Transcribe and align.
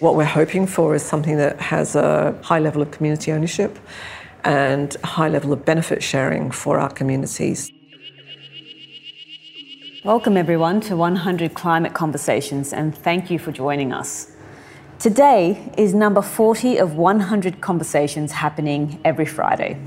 What 0.00 0.16
we're 0.16 0.24
hoping 0.24 0.66
for 0.66 0.94
is 0.94 1.02
something 1.02 1.36
that 1.36 1.60
has 1.60 1.94
a 1.94 2.34
high 2.42 2.58
level 2.58 2.80
of 2.80 2.90
community 2.90 3.32
ownership 3.32 3.78
and 4.44 4.96
a 5.02 5.06
high 5.06 5.28
level 5.28 5.52
of 5.52 5.66
benefit 5.66 6.02
sharing 6.02 6.50
for 6.50 6.78
our 6.78 6.88
communities. 6.88 7.70
Welcome, 10.02 10.38
everyone, 10.38 10.80
to 10.82 10.96
100 10.96 11.52
Climate 11.52 11.92
Conversations, 11.92 12.72
and 12.72 12.96
thank 12.96 13.30
you 13.30 13.38
for 13.38 13.52
joining 13.52 13.92
us. 13.92 14.32
Today 14.98 15.70
is 15.76 15.92
number 15.92 16.22
40 16.22 16.78
of 16.78 16.94
100 16.94 17.60
conversations 17.60 18.32
happening 18.32 18.98
every 19.04 19.26
Friday. 19.26 19.78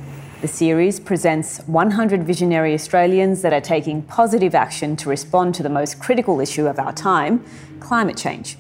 The 0.42 0.48
series 0.48 1.00
presents 1.00 1.58
100 1.66 2.24
visionary 2.24 2.76
Australians 2.76 3.42
that 3.42 3.52
are 3.52 3.62
taking 3.62 4.04
positive 4.04 4.54
action 4.54 4.96
to 4.98 5.10
respond 5.10 5.56
to 5.56 5.64
the 5.64 5.70
most 5.70 6.00
critical 6.00 6.40
issue 6.40 6.68
of 6.68 6.78
our 6.78 6.94
time 6.94 7.44
climate 7.80 8.16
change. 8.16 8.58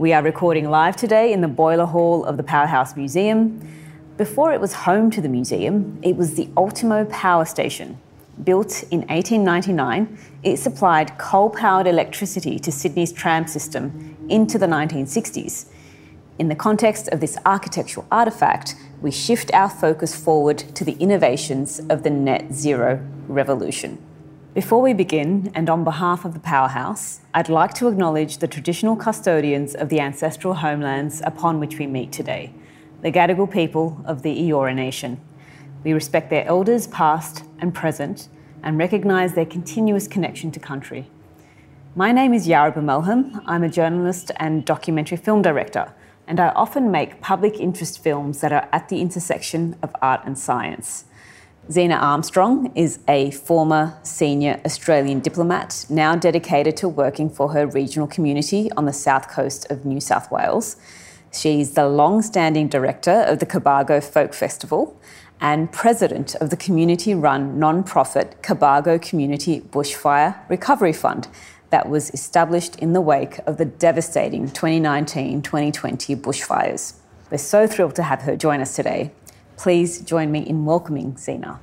We 0.00 0.14
are 0.14 0.22
recording 0.22 0.70
live 0.70 0.96
today 0.96 1.30
in 1.30 1.42
the 1.42 1.46
Boiler 1.46 1.84
Hall 1.84 2.24
of 2.24 2.38
the 2.38 2.42
Powerhouse 2.42 2.96
Museum. 2.96 3.60
Before 4.16 4.50
it 4.50 4.58
was 4.58 4.72
home 4.72 5.10
to 5.10 5.20
the 5.20 5.28
museum, 5.28 6.00
it 6.02 6.16
was 6.16 6.36
the 6.36 6.48
Ultimo 6.56 7.04
Power 7.04 7.44
Station, 7.44 7.98
Built 8.42 8.82
in 8.84 9.00
1899, 9.08 10.18
it 10.42 10.56
supplied 10.56 11.18
coal 11.18 11.50
powered 11.50 11.86
electricity 11.86 12.58
to 12.60 12.72
Sydney's 12.72 13.12
tram 13.12 13.46
system 13.46 14.16
into 14.30 14.56
the 14.56 14.64
1960s. 14.64 15.66
In 16.38 16.48
the 16.48 16.54
context 16.54 17.08
of 17.08 17.20
this 17.20 17.36
architectural 17.44 18.06
artefact, 18.10 18.76
we 19.02 19.10
shift 19.10 19.52
our 19.52 19.68
focus 19.68 20.16
forward 20.16 20.60
to 20.76 20.82
the 20.82 20.96
innovations 20.98 21.78
of 21.90 22.04
the 22.04 22.08
net 22.08 22.54
zero 22.54 23.06
revolution. 23.28 23.98
Before 24.52 24.82
we 24.82 24.94
begin, 24.94 25.52
and 25.54 25.70
on 25.70 25.84
behalf 25.84 26.24
of 26.24 26.34
the 26.34 26.40
Powerhouse, 26.40 27.20
I'd 27.32 27.48
like 27.48 27.72
to 27.74 27.86
acknowledge 27.86 28.38
the 28.38 28.48
traditional 28.48 28.96
custodians 28.96 29.76
of 29.76 29.90
the 29.90 30.00
ancestral 30.00 30.54
homelands 30.54 31.22
upon 31.24 31.60
which 31.60 31.78
we 31.78 31.86
meet 31.86 32.10
today, 32.10 32.52
the 33.00 33.12
Gadigal 33.12 33.48
people 33.48 34.02
of 34.04 34.22
the 34.22 34.36
Eora 34.36 34.74
Nation. 34.74 35.20
We 35.84 35.92
respect 35.92 36.30
their 36.30 36.44
elders, 36.46 36.88
past 36.88 37.44
and 37.60 37.72
present, 37.72 38.28
and 38.60 38.76
recognise 38.76 39.34
their 39.34 39.46
continuous 39.46 40.08
connection 40.08 40.50
to 40.50 40.58
country. 40.58 41.08
My 41.94 42.10
name 42.10 42.34
is 42.34 42.48
Yaara 42.48 42.74
Melhem. 42.74 43.40
I'm 43.46 43.62
a 43.62 43.68
journalist 43.68 44.32
and 44.38 44.64
documentary 44.64 45.18
film 45.18 45.42
director, 45.42 45.94
and 46.26 46.40
I 46.40 46.48
often 46.48 46.90
make 46.90 47.20
public 47.20 47.60
interest 47.60 48.02
films 48.02 48.40
that 48.40 48.52
are 48.52 48.68
at 48.72 48.88
the 48.88 49.00
intersection 49.00 49.76
of 49.80 49.94
art 50.02 50.22
and 50.24 50.36
science. 50.36 51.04
Zena 51.70 51.94
Armstrong 51.94 52.72
is 52.74 52.98
a 53.06 53.30
former 53.30 53.96
senior 54.02 54.60
Australian 54.64 55.20
diplomat, 55.20 55.86
now 55.88 56.16
dedicated 56.16 56.76
to 56.78 56.88
working 56.88 57.30
for 57.30 57.52
her 57.52 57.64
regional 57.64 58.08
community 58.08 58.72
on 58.76 58.86
the 58.86 58.92
south 58.92 59.28
coast 59.28 59.70
of 59.70 59.84
New 59.84 60.00
South 60.00 60.32
Wales. 60.32 60.76
She's 61.32 61.74
the 61.74 61.86
long 61.86 62.22
standing 62.22 62.66
director 62.66 63.12
of 63.12 63.38
the 63.38 63.46
Cobargo 63.46 64.02
Folk 64.02 64.34
Festival 64.34 65.00
and 65.40 65.70
president 65.70 66.34
of 66.36 66.50
the 66.50 66.56
community 66.56 67.14
run 67.14 67.60
non 67.60 67.84
profit 67.84 68.42
Cobargo 68.42 69.00
Community 69.00 69.60
Bushfire 69.60 70.40
Recovery 70.48 70.92
Fund 70.92 71.28
that 71.70 71.88
was 71.88 72.10
established 72.10 72.74
in 72.80 72.94
the 72.94 73.00
wake 73.00 73.38
of 73.46 73.58
the 73.58 73.64
devastating 73.64 74.48
2019 74.48 75.40
2020 75.40 76.16
bushfires. 76.16 76.94
We're 77.30 77.38
so 77.38 77.68
thrilled 77.68 77.94
to 77.94 78.02
have 78.02 78.22
her 78.22 78.36
join 78.36 78.60
us 78.60 78.74
today. 78.74 79.12
Please 79.60 80.00
join 80.00 80.32
me 80.32 80.38
in 80.38 80.64
welcoming 80.64 81.18
Zena. 81.18 81.60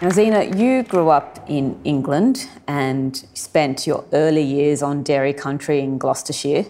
Now, 0.00 0.08
Zena, 0.08 0.44
you 0.56 0.82
grew 0.82 1.10
up 1.10 1.44
in 1.46 1.78
England 1.84 2.48
and 2.66 3.14
spent 3.34 3.86
your 3.86 4.06
early 4.14 4.40
years 4.40 4.82
on 4.82 5.02
dairy 5.02 5.34
country 5.34 5.80
in 5.80 5.98
Gloucestershire. 5.98 6.64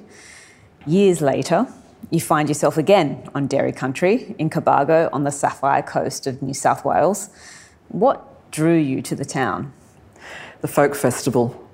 Years 0.85 1.21
later, 1.21 1.69
you 2.11 2.21
find 2.21 2.49
yourself 2.49 2.77
again 2.77 3.31
on 3.33 3.47
dairy 3.47 3.71
country 3.71 4.35
in 4.37 4.51
Cobargo 4.51 5.09
on 5.13 5.23
the 5.23 5.31
Sapphire 5.31 5.83
Coast 5.83 6.27
of 6.27 6.43
New 6.43 6.55
South 6.55 6.85
Wales. 6.85 7.31
What 7.87 8.51
drew 8.51 8.77
you 8.77 9.01
to 9.03 9.15
the 9.15 9.25
town? 9.25 9.73
The 10.61 10.67
folk 10.67 10.97
festival. 10.97 11.68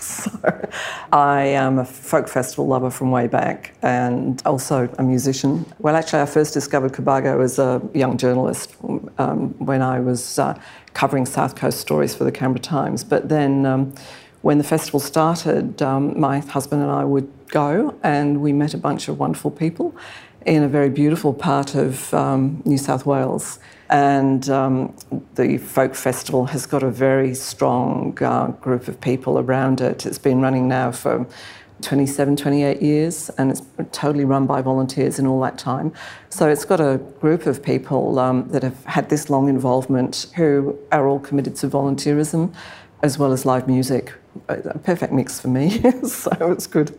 So 0.00 0.68
I 1.12 1.42
am 1.42 1.78
a 1.78 1.84
folk 1.84 2.28
festival 2.28 2.66
lover 2.66 2.90
from 2.90 3.10
way 3.10 3.26
back 3.26 3.74
and 3.82 4.42
also 4.44 4.88
a 4.98 5.02
musician. 5.02 5.66
Well, 5.78 5.96
actually, 5.96 6.22
I 6.22 6.26
first 6.26 6.54
discovered 6.54 6.92
Cobargo 6.92 7.42
as 7.42 7.58
a 7.58 7.82
young 7.94 8.16
journalist 8.16 8.74
um, 9.18 9.54
when 9.58 9.82
I 9.82 10.00
was 10.00 10.38
uh, 10.38 10.58
covering 10.94 11.26
South 11.26 11.56
Coast 11.56 11.80
stories 11.80 12.14
for 12.14 12.24
the 12.24 12.32
Canberra 12.32 12.60
Times. 12.60 13.04
But 13.04 13.28
then 13.28 13.66
um, 13.66 13.94
when 14.42 14.58
the 14.58 14.64
festival 14.64 15.00
started, 15.00 15.82
um, 15.82 16.18
my 16.18 16.38
husband 16.38 16.82
and 16.82 16.90
I 16.90 17.04
would 17.04 17.30
go 17.48 17.98
and 18.02 18.40
we 18.40 18.52
met 18.52 18.74
a 18.74 18.78
bunch 18.78 19.08
of 19.08 19.18
wonderful 19.18 19.50
people 19.50 19.94
in 20.46 20.62
a 20.62 20.68
very 20.68 20.88
beautiful 20.88 21.34
part 21.34 21.74
of 21.74 22.14
um, 22.14 22.62
New 22.64 22.78
South 22.78 23.04
Wales. 23.04 23.58
And 23.90 24.48
um, 24.48 24.96
the 25.34 25.58
folk 25.58 25.94
festival 25.94 26.46
has 26.46 26.66
got 26.66 26.82
a 26.82 26.90
very 26.90 27.34
strong 27.34 28.16
uh, 28.22 28.48
group 28.48 28.88
of 28.88 29.00
people 29.00 29.38
around 29.38 29.80
it. 29.80 30.06
It's 30.06 30.18
been 30.18 30.40
running 30.40 30.68
now 30.68 30.92
for 30.92 31.26
27, 31.82 32.36
28 32.36 32.80
years, 32.80 33.28
and 33.30 33.50
it's 33.50 33.62
totally 33.92 34.24
run 34.24 34.46
by 34.46 34.62
volunteers 34.62 35.18
in 35.18 35.26
all 35.26 35.40
that 35.40 35.58
time. 35.58 35.92
So 36.30 36.48
it's 36.48 36.64
got 36.64 36.80
a 36.80 36.98
group 37.20 37.46
of 37.46 37.62
people 37.62 38.18
um, 38.18 38.48
that 38.48 38.62
have 38.62 38.82
had 38.84 39.08
this 39.10 39.28
long 39.28 39.48
involvement 39.48 40.26
who 40.36 40.78
are 40.90 41.06
all 41.06 41.20
committed 41.20 41.56
to 41.56 41.68
volunteerism 41.68 42.54
as 43.02 43.18
well 43.18 43.32
as 43.32 43.44
live 43.44 43.68
music. 43.68 44.14
A 44.48 44.78
perfect 44.78 45.12
mix 45.12 45.40
for 45.40 45.48
me, 45.48 45.80
so 46.08 46.30
it's 46.50 46.66
good. 46.66 46.98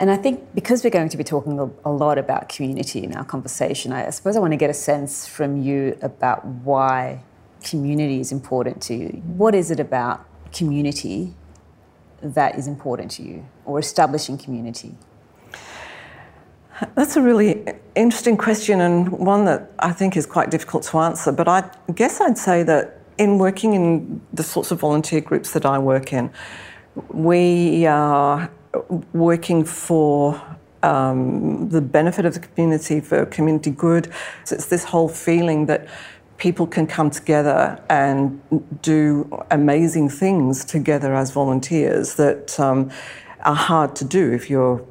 And 0.00 0.10
I 0.10 0.16
think 0.16 0.54
because 0.54 0.82
we're 0.82 0.88
going 0.88 1.10
to 1.10 1.18
be 1.18 1.24
talking 1.24 1.58
a 1.84 1.92
lot 1.92 2.16
about 2.16 2.48
community 2.48 3.04
in 3.04 3.14
our 3.14 3.24
conversation, 3.24 3.92
I 3.92 4.08
suppose 4.08 4.34
I 4.34 4.40
want 4.40 4.54
to 4.54 4.56
get 4.56 4.70
a 4.70 4.74
sense 4.74 5.28
from 5.28 5.60
you 5.60 5.98
about 6.00 6.44
why 6.46 7.22
community 7.62 8.18
is 8.18 8.32
important 8.32 8.80
to 8.84 8.94
you. 8.94 9.08
What 9.36 9.54
is 9.54 9.70
it 9.70 9.78
about 9.78 10.24
community 10.52 11.34
that 12.22 12.58
is 12.58 12.66
important 12.66 13.10
to 13.12 13.22
you, 13.22 13.46
or 13.66 13.78
establishing 13.78 14.38
community? 14.38 14.94
That's 16.94 17.16
a 17.16 17.22
really 17.22 17.62
interesting 17.94 18.38
question 18.38 18.80
and 18.80 19.10
one 19.12 19.44
that 19.44 19.70
I 19.78 19.92
think 19.92 20.16
is 20.16 20.24
quite 20.24 20.50
difficult 20.50 20.82
to 20.84 20.98
answer. 20.98 21.30
But 21.30 21.46
I 21.46 21.70
guess 21.94 22.22
I'd 22.22 22.38
say 22.38 22.62
that 22.62 23.00
in 23.18 23.36
working 23.36 23.74
in 23.74 24.22
the 24.32 24.42
sorts 24.42 24.70
of 24.70 24.80
volunteer 24.80 25.20
groups 25.20 25.52
that 25.52 25.66
I 25.66 25.78
work 25.78 26.14
in, 26.14 26.30
we 27.10 27.84
are 27.84 28.50
working 29.12 29.64
for 29.64 30.40
um, 30.82 31.68
the 31.68 31.80
benefit 31.80 32.24
of 32.24 32.34
the 32.34 32.40
community, 32.40 33.00
for 33.00 33.26
community 33.26 33.70
good. 33.70 34.12
So 34.44 34.56
it's 34.56 34.66
this 34.66 34.84
whole 34.84 35.08
feeling 35.08 35.66
that 35.66 35.88
people 36.38 36.66
can 36.66 36.86
come 36.86 37.10
together 37.10 37.82
and 37.90 38.40
do 38.80 39.42
amazing 39.50 40.08
things 40.08 40.64
together 40.64 41.14
as 41.14 41.30
volunteers 41.30 42.14
that 42.14 42.58
um, 42.58 42.90
are 43.44 43.54
hard 43.54 43.94
to 43.96 44.04
do 44.04 44.32
if 44.32 44.48
you're 44.48 44.82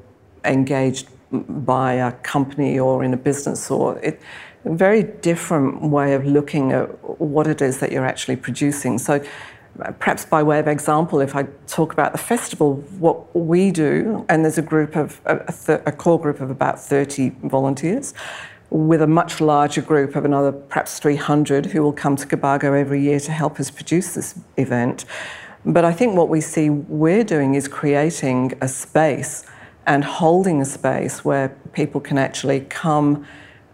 engaged 0.46 1.10
by 1.32 1.94
a 1.94 2.12
company 2.12 2.80
or 2.80 3.04
in 3.04 3.14
a 3.14 3.18
business 3.18 3.70
or 3.72 3.98
it 4.00 4.22
a 4.66 4.74
very 4.76 5.04
different 5.04 5.82
way 5.84 6.14
of 6.14 6.26
looking 6.26 6.72
at 6.72 6.88
what 7.20 7.48
it 7.48 7.62
is 7.62 7.80
that 7.80 7.92
you're 7.92 8.06
actually 8.06 8.36
producing. 8.36 8.98
So, 8.98 9.24
perhaps 10.00 10.26
by 10.26 10.44
way 10.44 10.60
of 10.60 10.68
example, 10.68 11.20
if 11.20 11.36
I 11.36 11.44
talk 11.68 11.94
about 11.94 12.12
the 12.12 12.18
festival, 12.18 12.76
what 13.00 13.36
we 13.36 13.72
do, 13.72 14.26
and 14.30 14.44
there's 14.44 14.58
a 14.58 14.64
group 14.64 14.96
of 14.96 15.22
a, 15.26 15.52
th- 15.52 15.82
a 15.86 15.92
core 15.92 16.20
group 16.20 16.40
of 16.42 16.50
about 16.50 16.80
30 16.80 17.30
volunteers, 17.44 18.14
with 18.70 19.02
a 19.02 19.08
much 19.08 19.42
larger 19.42 19.82
group 19.82 20.16
of 20.16 20.26
another 20.26 20.52
perhaps 20.52 21.00
300 21.00 21.68
who 21.68 21.82
will 21.82 21.94
come 21.94 22.16
to 22.16 22.28
Cobargo 22.28 22.80
every 22.80 23.02
year 23.02 23.20
to 23.20 23.32
help 23.32 23.60
us 23.60 23.72
produce 23.72 24.14
this 24.14 24.40
event. 24.58 25.06
But 25.66 25.86
I 25.86 25.92
think 25.92 26.16
what 26.16 26.30
we 26.30 26.42
see 26.42 26.70
we're 26.70 27.24
doing 27.24 27.56
is 27.56 27.68
creating 27.68 28.54
a 28.62 28.68
space 28.68 29.46
and 29.86 30.04
holding 30.04 30.62
a 30.62 30.66
space 30.66 31.26
where 31.26 31.50
people 31.74 32.00
can 32.00 32.18
actually 32.18 32.62
come 32.62 33.26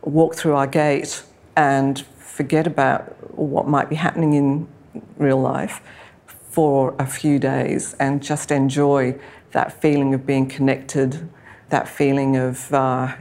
walk 0.01 0.36
through 0.36 0.56
our 0.56 0.68
gate 0.68 1.24
and 1.58 2.06
forget 2.18 2.66
about 2.68 3.38
what 3.38 3.68
might 3.68 3.90
be 3.90 3.96
happening 3.96 4.34
in 4.34 4.68
real 5.18 5.39
life 5.39 5.81
for 6.27 6.95
a 7.00 7.06
few 7.06 7.39
days 7.39 7.95
and 8.00 8.24
just 8.24 8.51
enjoy 8.51 9.18
that 9.51 9.81
feeling 9.81 10.13
of 10.13 10.25
being 10.25 10.47
connected, 10.47 11.30
that 11.69 11.88
feeling 11.88 12.38
of 12.38 12.74
uh, 12.74 13.15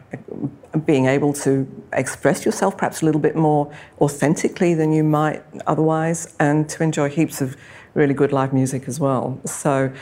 being 0.85 1.07
able 1.07 1.33
to 1.33 1.67
express 1.93 2.45
yourself 2.45 2.77
perhaps 2.77 3.03
a 3.03 3.05
little 3.05 3.21
bit 3.21 3.37
more 3.37 3.73
authentically 4.01 4.75
than 4.75 4.93
you 4.93 5.05
might 5.05 5.43
otherwise, 5.67 6.35
and 6.39 6.69
to 6.69 6.83
enjoy 6.83 7.09
heaps 7.09 7.41
of 7.41 7.57
really 7.95 8.15
good 8.15 8.33
live 8.33 8.53
music 8.53 8.89
as 8.89 8.99
well. 8.99 9.41
So 9.45 9.93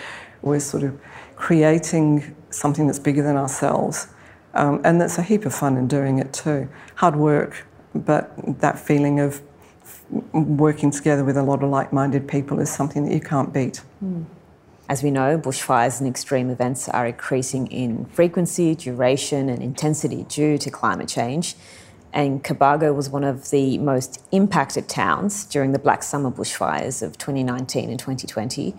we're 0.40 0.60
sort 0.60 0.82
of 0.82 0.98
creating 1.36 2.34
something 2.50 2.86
that's 2.86 2.98
bigger 2.98 3.22
than 3.22 3.36
ourselves 3.36 4.08
um, 4.54 4.80
and 4.84 5.00
that's 5.00 5.18
a 5.18 5.22
heap 5.22 5.46
of 5.46 5.54
fun 5.54 5.76
in 5.76 5.88
doing 5.88 6.18
it 6.18 6.32
too. 6.32 6.68
Hard 6.96 7.16
work, 7.16 7.66
but 7.94 8.32
that 8.60 8.78
feeling 8.78 9.20
of 9.20 9.40
working 10.32 10.90
together 10.90 11.24
with 11.24 11.36
a 11.36 11.42
lot 11.42 11.62
of 11.62 11.70
like 11.70 11.92
minded 11.92 12.28
people 12.28 12.60
is 12.60 12.70
something 12.70 13.04
that 13.04 13.14
you 13.14 13.20
can't 13.20 13.52
beat. 13.52 13.82
Mm. 14.04 14.26
As 14.88 15.02
we 15.02 15.10
know, 15.10 15.38
bushfires 15.38 16.00
and 16.00 16.08
extreme 16.08 16.50
events 16.50 16.88
are 16.88 17.06
increasing 17.06 17.66
in 17.68 18.04
frequency, 18.06 18.74
duration, 18.74 19.48
and 19.48 19.62
intensity 19.62 20.24
due 20.24 20.58
to 20.58 20.70
climate 20.70 21.08
change. 21.08 21.54
And 22.12 22.44
Cobargo 22.44 22.94
was 22.94 23.08
one 23.08 23.24
of 23.24 23.50
the 23.50 23.78
most 23.78 24.22
impacted 24.32 24.88
towns 24.88 25.44
during 25.46 25.72
the 25.72 25.78
Black 25.78 26.02
Summer 26.02 26.30
bushfires 26.30 27.02
of 27.02 27.16
2019 27.16 27.88
and 27.88 27.98
2020. 27.98 28.74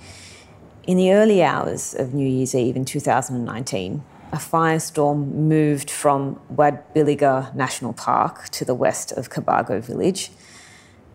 In 0.86 0.98
the 0.98 1.14
early 1.14 1.42
hours 1.42 1.96
of 1.96 2.14
New 2.14 2.28
Year's 2.28 2.54
Eve 2.54 2.76
in 2.76 2.86
2019, 2.86 4.04
a 4.32 4.36
firestorm 4.36 5.32
moved 5.32 5.90
from 5.90 6.40
Wadbilliga 6.54 7.56
National 7.56 7.94
Park 7.94 8.50
to 8.50 8.66
the 8.66 8.76
west 8.76 9.12
of 9.14 9.30
Cobargo 9.30 9.82
village. 9.82 10.30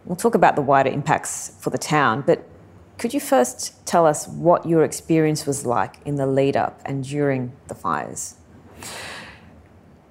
We'll 0.08 0.16
talk 0.16 0.34
about 0.34 0.56
the 0.56 0.62
wider 0.62 0.88
impacts 0.88 1.52
for 1.60 1.68
the 1.68 1.76
town, 1.76 2.24
but 2.26 2.42
could 2.96 3.12
you 3.12 3.20
first 3.20 3.84
tell 3.84 4.06
us 4.06 4.26
what 4.26 4.66
your 4.66 4.82
experience 4.82 5.44
was 5.44 5.66
like 5.66 5.96
in 6.06 6.16
the 6.16 6.26
lead 6.26 6.56
up 6.56 6.80
and 6.86 7.04
during 7.04 7.52
the 7.66 7.74
fires? 7.74 8.36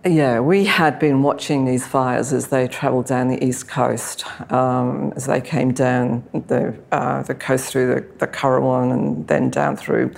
Yeah, 0.06 0.40
we 0.40 0.66
had 0.66 1.00
been 1.00 1.24
watching 1.24 1.66
these 1.66 1.88
fires 1.88 2.32
as 2.32 2.50
they 2.50 2.68
travelled 2.68 3.08
down 3.08 3.28
the 3.28 3.44
east 3.44 3.68
coast, 3.68 4.24
um, 4.52 5.14
as 5.16 5.26
they 5.26 5.42
came 5.42 5.74
down 5.74 6.24
the, 6.32 6.78
uh, 6.92 7.24
the 7.24 7.34
coast 7.34 7.72
through 7.72 7.88
the, 7.88 8.02
the 8.20 8.28
Currowan 8.28 8.94
and 8.94 9.28
then 9.28 9.50
down 9.50 9.76
through 9.76 10.14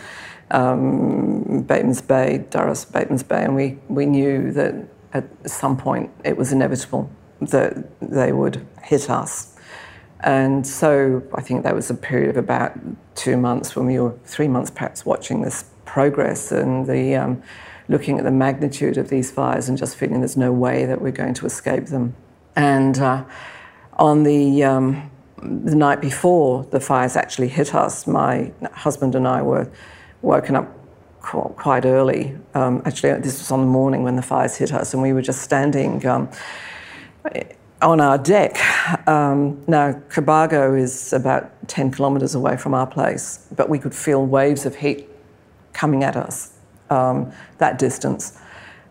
um, 0.52 1.64
Batemans 1.64 2.06
Bay, 2.06 2.44
Durras 2.50 2.86
Batemans 2.86 3.26
Bay, 3.26 3.46
and 3.46 3.56
we, 3.56 3.80
we 3.88 4.06
knew 4.06 4.52
that 4.52 4.76
at 5.14 5.50
some 5.50 5.78
point 5.78 6.12
it 6.26 6.36
was 6.36 6.52
inevitable 6.52 7.10
that 7.40 7.98
they 8.02 8.34
would 8.34 8.68
hit 8.84 9.10
us. 9.10 9.56
And 10.22 10.68
so 10.68 11.24
I 11.34 11.42
think 11.42 11.64
that 11.64 11.74
was 11.74 11.90
a 11.90 11.94
period 11.94 12.30
of 12.30 12.38
about 12.38 12.78
two 13.16 13.38
months 13.38 13.76
when 13.76 13.86
we 13.86 14.00
were 14.00 14.18
three 14.26 14.48
months 14.48 14.70
perhaps 14.70 15.06
watching 15.06 15.42
this 15.42 15.66
progress 15.86 16.52
and 16.52 16.86
the 16.86 17.16
um, 17.16 17.42
looking 17.88 18.18
at 18.20 18.24
the 18.24 18.32
magnitude 18.32 18.98
of 18.98 19.10
these 19.10 19.32
fires 19.32 19.70
and 19.70 19.78
just 19.78 19.96
feeling 19.96 20.20
there's 20.20 20.38
no 20.38 20.52
way 20.52 20.86
that 20.86 21.02
we're 21.02 21.12
going 21.12 21.34
to 21.34 21.46
escape 21.46 21.86
them. 21.86 22.16
And 22.56 23.00
uh, 23.00 23.24
on 23.94 24.24
the 24.24 24.64
um, 24.64 25.10
the 25.38 25.76
night 25.76 26.02
before 26.02 26.66
the 26.66 26.80
fires 26.80 27.16
actually 27.16 27.48
hit 27.48 27.74
us, 27.74 28.06
my 28.06 28.52
husband 28.74 29.16
and 29.16 29.28
I 29.28 29.42
were 29.42 29.72
woken 30.22 30.56
up 30.56 30.68
quite 31.22 31.86
early. 31.86 32.38
Um, 32.54 32.82
actually, 32.86 33.14
this 33.22 33.40
was 33.40 33.52
on 33.52 33.62
the 33.62 33.68
morning 33.68 34.04
when 34.04 34.16
the 34.16 34.22
fires 34.22 34.56
hit 34.56 34.74
us, 34.74 34.94
and 34.94 35.02
we 35.02 35.14
were 35.14 35.22
just 35.22 35.42
standing 35.42 36.06
um, 36.06 36.30
on 37.82 38.02
our 38.02 38.18
deck. 38.18 38.58
Um, 39.08 39.62
now, 39.68 39.94
Cobargo 40.10 40.78
is 40.80 41.14
about 41.14 41.52
10 41.68 41.92
kilometres 41.92 42.36
away 42.36 42.58
from 42.58 42.74
our 42.74 42.88
place, 42.88 43.48
but 43.56 43.70
we 43.70 43.80
could 43.80 43.96
feel 43.96 44.26
waves 44.26 44.66
of 44.66 44.76
heat 44.76 45.08
coming 45.74 46.04
at 46.04 46.16
us 46.16 46.54
um, 46.90 47.32
that 47.60 47.78
distance, 47.78 48.40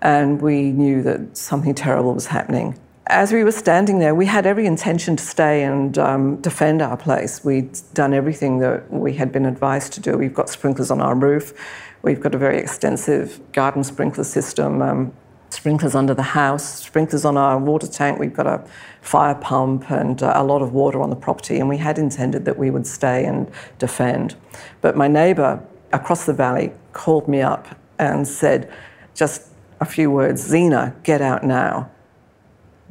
and 0.00 0.40
we 0.40 0.70
knew 0.70 1.02
that 1.02 1.36
something 1.36 1.74
terrible 1.74 2.14
was 2.14 2.26
happening. 2.26 2.78
As 3.08 3.32
we 3.32 3.42
were 3.42 3.52
standing 3.52 3.98
there, 4.00 4.14
we 4.14 4.26
had 4.26 4.46
every 4.46 4.66
intention 4.66 5.16
to 5.16 5.24
stay 5.24 5.64
and 5.64 5.96
um, 5.98 6.36
defend 6.42 6.82
our 6.82 6.96
place. 6.96 7.42
We'd 7.42 7.80
done 7.94 8.12
everything 8.12 8.58
that 8.58 8.92
we 8.92 9.14
had 9.14 9.32
been 9.32 9.46
advised 9.46 9.94
to 9.94 10.00
do. 10.00 10.16
We've 10.18 10.34
got 10.34 10.50
sprinklers 10.50 10.90
on 10.90 11.00
our 11.00 11.14
roof. 11.14 11.54
We've 12.02 12.20
got 12.20 12.34
a 12.34 12.38
very 12.38 12.58
extensive 12.58 13.40
garden 13.52 13.82
sprinkler 13.82 14.24
system, 14.24 14.82
um, 14.82 15.12
sprinklers 15.50 15.94
under 15.94 16.14
the 16.14 16.22
house, 16.22 16.82
sprinklers 16.84 17.24
on 17.24 17.36
our 17.36 17.58
water 17.58 17.86
tank. 17.86 18.18
We've 18.18 18.34
got 18.34 18.46
a 18.46 18.64
fire 19.00 19.34
pump 19.34 19.90
and 19.90 20.22
uh, 20.22 20.32
a 20.34 20.44
lot 20.44 20.62
of 20.62 20.72
water 20.72 21.00
on 21.00 21.10
the 21.10 21.16
property. 21.16 21.58
And 21.58 21.68
we 21.68 21.78
had 21.78 21.98
intended 21.98 22.44
that 22.44 22.58
we 22.58 22.70
would 22.70 22.86
stay 22.86 23.24
and 23.24 23.50
defend. 23.78 24.36
But 24.80 24.96
my 24.96 25.08
neighbour 25.08 25.62
across 25.92 26.26
the 26.26 26.34
valley 26.34 26.72
called 26.92 27.28
me 27.28 27.40
up 27.40 27.76
and 27.98 28.26
said 28.26 28.70
just 29.14 29.48
a 29.80 29.84
few 29.84 30.10
words 30.10 30.42
Zena, 30.42 30.94
get 31.02 31.20
out 31.20 31.44
now. 31.44 31.90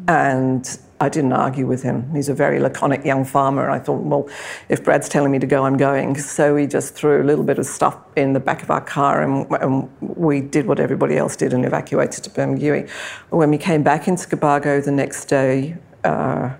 And 0.07 0.79
I 0.99 1.09
didn't 1.09 1.33
argue 1.33 1.67
with 1.67 1.83
him. 1.83 2.09
He's 2.15 2.27
a 2.27 2.33
very 2.33 2.59
laconic 2.59 3.05
young 3.05 3.23
farmer. 3.23 3.69
I 3.69 3.77
thought, 3.77 4.01
well, 4.01 4.27
if 4.67 4.83
Brad's 4.83 5.07
telling 5.07 5.31
me 5.31 5.37
to 5.37 5.45
go, 5.45 5.63
I'm 5.63 5.77
going. 5.77 6.17
So 6.17 6.55
we 6.55 6.65
just 6.65 6.95
threw 6.95 7.21
a 7.21 7.25
little 7.25 7.43
bit 7.43 7.59
of 7.59 7.67
stuff 7.67 7.97
in 8.15 8.33
the 8.33 8.39
back 8.39 8.63
of 8.63 8.71
our 8.71 8.81
car 8.81 9.21
and, 9.21 9.49
and 9.61 9.89
we 10.01 10.41
did 10.41 10.65
what 10.65 10.79
everybody 10.79 11.15
else 11.15 11.35
did 11.35 11.53
and 11.53 11.65
evacuated 11.65 12.23
to 12.23 12.29
Bermagui. 12.31 12.89
When 13.29 13.51
we 13.51 13.59
came 13.59 13.83
back 13.83 14.07
into 14.07 14.27
Cobargo 14.27 14.83
the 14.83 14.91
next 14.91 15.25
day, 15.25 15.77
uh, 16.03 16.51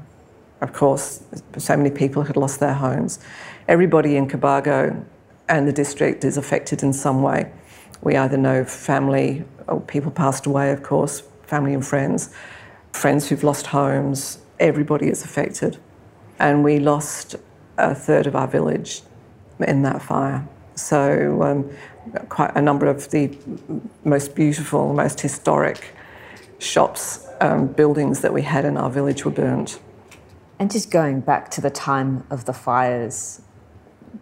of 0.62 0.74
course, 0.74 1.24
so 1.57 1.75
many 1.75 1.89
people 1.89 2.24
had 2.24 2.38
lost 2.38 2.60
their 2.60 2.74
homes. 2.74 3.19
Everybody 3.68 4.18
in 4.18 4.28
Cobargo 4.28 5.04
and 5.50 5.68
the 5.68 5.74
district 5.74 6.24
is 6.24 6.38
affected 6.38 6.84
in 6.84 6.94
some 6.94 7.24
way. 7.24 7.51
We 8.01 8.16
either 8.16 8.38
know 8.38 8.63
family, 8.66 9.45
or 9.68 9.81
people 9.81 10.12
passed 10.12 10.45
away, 10.45 10.72
of 10.72 10.84
course, 10.84 11.24
family 11.44 11.74
and 11.74 11.86
friends 11.86 12.34
friends 12.98 13.30
who've 13.30 13.44
lost 13.44 13.68
homes, 13.68 14.40
everybody 14.60 15.08
is 15.08 15.24
affected. 15.24 15.78
And 16.40 16.64
we 16.64 16.80
lost 16.80 17.36
a 17.78 17.94
third 17.94 18.26
of 18.28 18.36
our 18.36 18.48
village 18.48 19.02
in 19.60 19.84
that 19.84 20.02
fire. 20.02 20.48
So, 20.76 21.42
um, 21.44 21.72
quite 22.30 22.56
a 22.56 22.62
number 22.62 22.88
of 22.88 23.10
the 23.12 23.38
most 24.04 24.36
beautiful, 24.36 24.94
most 24.94 25.20
historic 25.20 25.94
shops, 26.60 27.28
um, 27.40 27.68
buildings 27.68 28.22
that 28.22 28.34
we 28.34 28.42
had 28.42 28.66
in 28.66 28.78
our 28.78 28.90
village 28.90 29.26
were 29.26 29.32
burnt. 29.32 29.80
And 30.60 30.72
just 30.72 30.90
going 30.90 31.22
back 31.22 31.52
to 31.52 31.62
the 31.62 31.70
time 31.70 32.26
of 32.32 32.46
the 32.46 32.54
fires, 32.54 33.42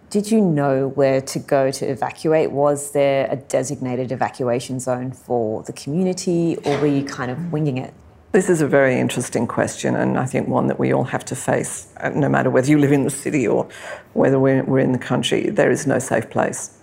did 0.09 0.31
you 0.31 0.41
know 0.41 0.89
where 0.89 1.21
to 1.21 1.39
go 1.39 1.71
to 1.71 1.85
evacuate? 1.85 2.51
Was 2.51 2.91
there 2.91 3.27
a 3.31 3.37
designated 3.37 4.11
evacuation 4.11 4.79
zone 4.79 5.11
for 5.11 5.63
the 5.63 5.73
community, 5.73 6.57
or 6.65 6.77
were 6.79 6.87
you 6.87 7.05
kind 7.05 7.31
of 7.31 7.53
winging 7.53 7.77
it? 7.77 7.93
This 8.35 8.49
is 8.49 8.59
a 8.59 8.67
very 8.67 8.99
interesting 8.99 9.47
question, 9.47 9.95
and 9.95 10.19
I 10.19 10.25
think 10.25 10.49
one 10.49 10.67
that 10.67 10.77
we 10.77 10.91
all 10.91 11.05
have 11.05 11.23
to 11.23 11.37
face, 11.37 11.87
uh, 12.01 12.09
no 12.09 12.27
matter 12.27 12.49
whether 12.49 12.69
you 12.69 12.77
live 12.77 12.91
in 12.91 13.05
the 13.05 13.09
city 13.09 13.47
or 13.47 13.65
whether 14.11 14.37
we're, 14.37 14.77
in 14.77 14.91
the 14.91 14.97
country. 14.97 15.49
There 15.49 15.71
is 15.71 15.87
no 15.87 15.99
safe 15.99 16.29
place. 16.29 16.77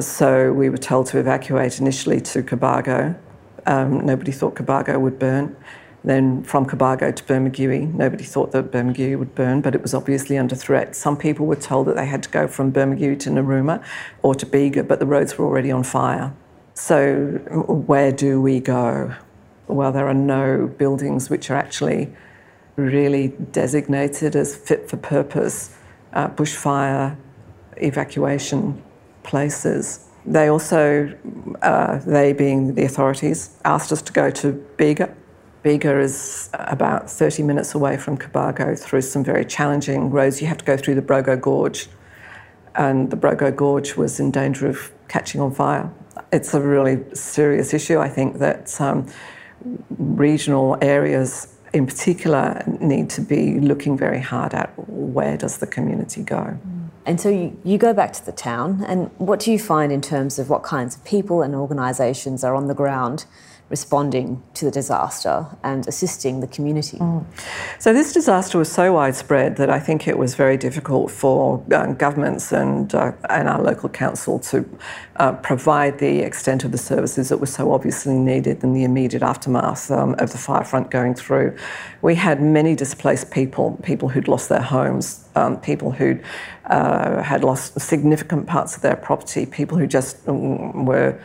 So 0.00 0.50
we 0.50 0.70
were 0.70 0.78
told 0.78 1.08
to 1.08 1.18
evacuate 1.18 1.78
initially 1.78 2.22
to 2.22 2.42
Cobargo. 2.42 3.18
Um, 3.66 4.06
nobody 4.06 4.32
thought 4.32 4.54
Cobargo 4.54 4.98
would 4.98 5.18
burn. 5.18 5.54
Then 6.04 6.42
from 6.42 6.64
Cobargo 6.64 7.14
to 7.14 7.24
Bermagui, 7.24 7.92
nobody 7.92 8.24
thought 8.24 8.52
that 8.52 8.72
Bermagui 8.72 9.18
would 9.18 9.34
burn, 9.34 9.60
but 9.60 9.74
it 9.74 9.82
was 9.82 9.92
obviously 9.92 10.38
under 10.38 10.56
threat. 10.56 10.96
Some 10.96 11.18
people 11.18 11.44
were 11.44 11.54
told 11.56 11.86
that 11.88 11.96
they 11.96 12.06
had 12.06 12.22
to 12.22 12.30
go 12.30 12.48
from 12.48 12.72
Bermagui 12.72 13.20
to 13.20 13.28
Narooma 13.28 13.84
or 14.22 14.34
to 14.34 14.46
Bega, 14.46 14.84
but 14.84 15.00
the 15.00 15.06
roads 15.06 15.36
were 15.36 15.44
already 15.44 15.70
on 15.70 15.82
fire. 15.82 16.32
So 16.72 17.26
where 17.68 18.10
do 18.10 18.40
we 18.40 18.60
go? 18.60 19.16
Well, 19.72 19.92
there 19.92 20.06
are 20.08 20.14
no 20.14 20.66
buildings 20.66 21.30
which 21.30 21.50
are 21.50 21.56
actually 21.56 22.12
really 22.76 23.28
designated 23.52 24.36
as 24.36 24.56
fit 24.56 24.88
for 24.88 24.96
purpose 24.96 25.76
uh, 26.12 26.28
bushfire 26.28 27.16
evacuation 27.76 28.82
places. 29.22 30.06
They 30.26 30.48
also, 30.48 31.14
uh, 31.62 31.98
they 31.98 32.32
being 32.32 32.74
the 32.74 32.84
authorities, 32.84 33.56
asked 33.64 33.92
us 33.92 34.02
to 34.02 34.12
go 34.12 34.30
to 34.30 34.52
Bega. 34.76 35.14
Bega 35.62 35.98
is 35.98 36.50
about 36.54 37.10
30 37.10 37.42
minutes 37.42 37.74
away 37.74 37.96
from 37.96 38.16
Cobargo 38.16 38.78
through 38.78 39.02
some 39.02 39.22
very 39.22 39.44
challenging 39.44 40.10
roads. 40.10 40.40
You 40.40 40.48
have 40.48 40.58
to 40.58 40.64
go 40.64 40.76
through 40.76 40.94
the 40.94 41.02
Brogo 41.02 41.40
Gorge, 41.40 41.88
and 42.74 43.10
the 43.10 43.16
Brogo 43.16 43.54
Gorge 43.54 43.96
was 43.96 44.20
in 44.20 44.30
danger 44.30 44.66
of 44.66 44.92
catching 45.08 45.40
on 45.40 45.52
fire. 45.52 45.90
It's 46.32 46.54
a 46.54 46.60
really 46.60 47.02
serious 47.14 47.74
issue. 47.74 47.98
I 47.98 48.08
think 48.08 48.38
that 48.38 48.80
um, 48.80 49.06
regional 49.98 50.78
areas 50.80 51.54
in 51.72 51.86
particular 51.86 52.62
need 52.80 53.08
to 53.10 53.20
be 53.20 53.60
looking 53.60 53.96
very 53.96 54.20
hard 54.20 54.54
at 54.54 54.72
where 54.88 55.36
does 55.36 55.58
the 55.58 55.66
community 55.66 56.22
go. 56.22 56.58
And 57.06 57.20
so 57.20 57.28
you, 57.28 57.58
you, 57.64 57.78
go 57.78 57.94
back 57.94 58.12
to 58.14 58.26
the 58.26 58.32
town, 58.32 58.84
and 58.86 59.10
what 59.16 59.40
do 59.40 59.50
you 59.50 59.58
find 59.58 59.90
in 59.90 60.02
terms 60.02 60.38
of 60.38 60.50
what 60.50 60.62
kinds 60.62 60.96
of 60.96 61.04
people 61.04 61.42
and 61.42 61.54
organisations 61.54 62.44
are 62.44 62.54
on 62.54 62.66
the 62.66 62.74
ground 62.74 63.24
responding 63.70 64.42
to 64.52 64.64
the 64.64 64.70
disaster 64.70 65.46
and 65.62 65.86
assisting 65.86 66.40
the 66.40 66.46
community. 66.48 66.98
Mm. 66.98 67.24
So, 67.78 67.92
this 67.92 68.12
disaster 68.12 68.58
was 68.58 68.70
so 68.70 68.92
widespread 68.92 69.56
that 69.56 69.70
I 69.70 69.78
think 69.78 70.08
it 70.08 70.18
was 70.18 70.34
very 70.34 70.56
difficult 70.56 71.10
for 71.10 71.64
uh, 71.72 71.92
governments 71.92 72.52
and, 72.52 72.92
uh, 72.92 73.12
and 73.30 73.48
our 73.48 73.62
local 73.62 73.88
council 73.88 74.40
to 74.40 74.68
uh, 75.16 75.32
provide 75.34 76.00
the 76.00 76.18
extent 76.18 76.64
of 76.64 76.72
the 76.72 76.78
services 76.78 77.28
that 77.28 77.38
were 77.38 77.46
so 77.46 77.72
obviously 77.72 78.18
needed 78.18 78.64
in 78.64 78.74
the 78.74 78.82
immediate 78.82 79.22
aftermath 79.22 79.88
um, 79.90 80.16
of 80.18 80.32
the 80.32 80.38
fire 80.38 80.64
front 80.64 80.90
going 80.90 81.14
through. 81.14 81.56
We 82.02 82.16
had 82.16 82.42
many 82.42 82.74
displaced 82.74 83.30
people, 83.30 83.78
people 83.84 84.08
who'd 84.08 84.26
lost 84.26 84.48
their 84.48 84.62
homes, 84.62 85.28
um, 85.36 85.60
people 85.60 85.92
who 85.92 86.18
uh, 86.66 87.22
had 87.22 87.44
lost 87.44 87.80
significant 87.80 88.48
parts 88.48 88.74
of 88.74 88.82
their 88.82 88.96
property, 88.96 89.46
people 89.46 89.78
who 89.78 89.86
just 89.86 90.28
um, 90.28 90.84
were 90.86 91.20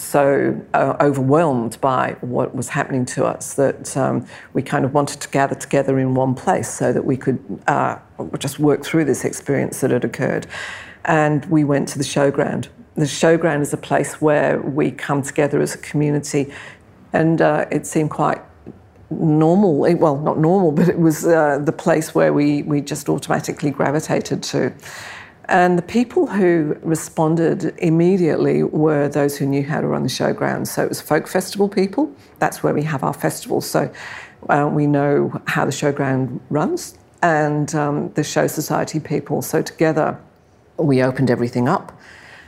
so 0.00 0.60
uh, 0.74 0.96
overwhelmed 1.00 1.80
by 1.80 2.16
what 2.20 2.54
was 2.54 2.70
happening 2.70 3.04
to 3.04 3.24
us 3.24 3.54
that 3.54 3.96
um, 3.96 4.26
we 4.54 4.62
kind 4.62 4.84
of 4.84 4.94
wanted 4.94 5.20
to 5.20 5.28
gather 5.28 5.54
together 5.54 5.98
in 5.98 6.14
one 6.14 6.34
place 6.34 6.68
so 6.72 6.92
that 6.92 7.04
we 7.04 7.16
could 7.16 7.38
uh, 7.66 7.98
just 8.38 8.58
work 8.58 8.82
through 8.82 9.04
this 9.04 9.24
experience 9.24 9.80
that 9.80 9.90
had 9.90 10.04
occurred. 10.04 10.46
and 11.04 11.44
we 11.46 11.64
went 11.64 11.88
to 11.88 11.98
the 11.98 12.04
showground. 12.04 12.68
The 12.94 13.04
showground 13.04 13.62
is 13.62 13.72
a 13.72 13.76
place 13.76 14.20
where 14.20 14.60
we 14.60 14.90
come 14.90 15.22
together 15.22 15.60
as 15.60 15.74
a 15.74 15.78
community, 15.78 16.52
and 17.12 17.40
uh, 17.40 17.66
it 17.70 17.86
seemed 17.86 18.10
quite 18.10 18.40
normal. 19.10 19.78
Well, 19.78 20.18
not 20.18 20.38
normal, 20.38 20.72
but 20.72 20.88
it 20.88 20.98
was 20.98 21.26
uh, 21.26 21.58
the 21.58 21.72
place 21.72 22.14
where 22.14 22.32
we, 22.32 22.62
we 22.62 22.80
just 22.80 23.08
automatically 23.08 23.70
gravitated 23.70 24.42
to. 24.44 24.72
And 25.50 25.76
the 25.76 25.82
people 25.82 26.28
who 26.28 26.78
responded 26.80 27.74
immediately 27.78 28.62
were 28.62 29.08
those 29.08 29.36
who 29.36 29.46
knew 29.46 29.64
how 29.64 29.80
to 29.80 29.86
run 29.88 30.04
the 30.04 30.08
showgrounds. 30.08 30.68
So 30.68 30.84
it 30.84 30.88
was 30.88 31.00
folk 31.00 31.26
festival 31.26 31.68
people. 31.68 32.14
That's 32.38 32.62
where 32.62 32.72
we 32.72 32.84
have 32.84 33.02
our 33.02 33.12
festivals. 33.12 33.68
So 33.68 33.92
uh, 34.48 34.70
we 34.72 34.86
know 34.86 35.42
how 35.48 35.64
the 35.64 35.72
showground 35.72 36.38
runs, 36.50 36.96
and 37.20 37.74
um, 37.74 38.12
the 38.12 38.22
show 38.22 38.46
society 38.46 39.00
people. 39.00 39.42
So 39.42 39.60
together, 39.60 40.20
we 40.76 41.02
opened 41.02 41.30
everything 41.30 41.68
up 41.68 41.98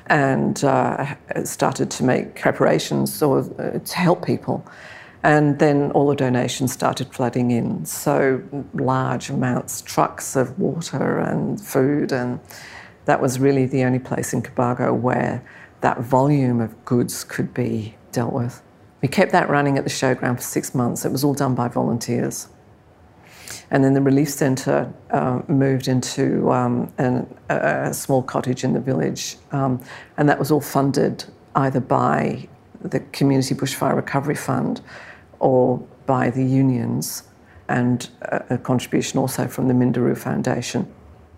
and 0.06 0.62
uh, 0.62 1.16
started 1.44 1.90
to 1.90 2.04
make 2.04 2.37
preparations 2.37 3.21
or, 3.21 3.40
uh, 3.61 3.80
to 3.80 3.97
help 3.97 4.25
people. 4.25 4.64
And 5.25 5.59
then 5.59 5.90
all 5.90 6.06
the 6.06 6.16
donations 6.16 6.73
started 6.73 7.12
flooding 7.12 7.50
in. 7.50 7.85
So 7.85 8.42
large 8.75 9.28
amounts, 9.28 9.82
trucks 9.82 10.37
of 10.37 10.56
water 10.56 11.18
and 11.18 11.61
food. 11.61 12.12
And 12.12 12.38
that 13.04 13.21
was 13.21 13.38
really 13.38 13.66
the 13.66 13.85
only 13.85 13.99
place 13.99 14.32
in 14.32 14.42
Cobargo 14.42 14.94
where 14.94 15.44
that 15.80 16.00
volume 16.00 16.61
of 16.61 16.85
goods 16.85 17.25
could 17.25 17.52
be 17.52 17.97
dealt 18.12 18.32
with. 18.32 18.62
We 19.00 19.09
kept 19.09 19.32
that 19.32 19.49
running 19.49 19.78
at 19.78 19.85
the 19.85 19.90
showground 19.90 20.37
for 20.37 20.42
six 20.42 20.75
months. 20.75 21.04
It 21.04 21.11
was 21.11 21.25
all 21.25 21.35
done 21.35 21.54
by 21.54 21.68
volunteers. 21.68 22.49
And 23.71 23.82
then 23.82 23.94
the 23.94 24.00
relief 24.00 24.28
centre 24.28 24.92
uh, 25.11 25.40
moved 25.49 25.88
into 25.88 26.50
um, 26.52 26.92
an, 26.99 27.26
a 27.49 27.92
small 27.92 28.23
cottage 28.23 28.64
in 28.64 28.75
the 28.75 28.80
village, 28.80 29.37
um, 29.50 29.80
and 30.16 30.28
that 30.28 30.38
was 30.38 30.50
all 30.50 30.61
funded 30.61 31.25
either 31.56 31.80
by 31.80 32.49
the 32.80 33.00
Community 33.12 33.54
Bushfire 33.54 33.97
Recovery 33.97 34.35
Fund 34.35 34.80
or 35.38 35.78
by 36.06 36.30
the 36.30 36.44
unions, 36.44 37.25
and 37.68 38.09
a, 38.23 38.54
a 38.54 38.59
contribution 38.59 39.18
also 39.18 39.49
from 39.49 39.68
the 39.68 39.75
Minderoo 39.75 40.16
Foundation. 40.16 40.92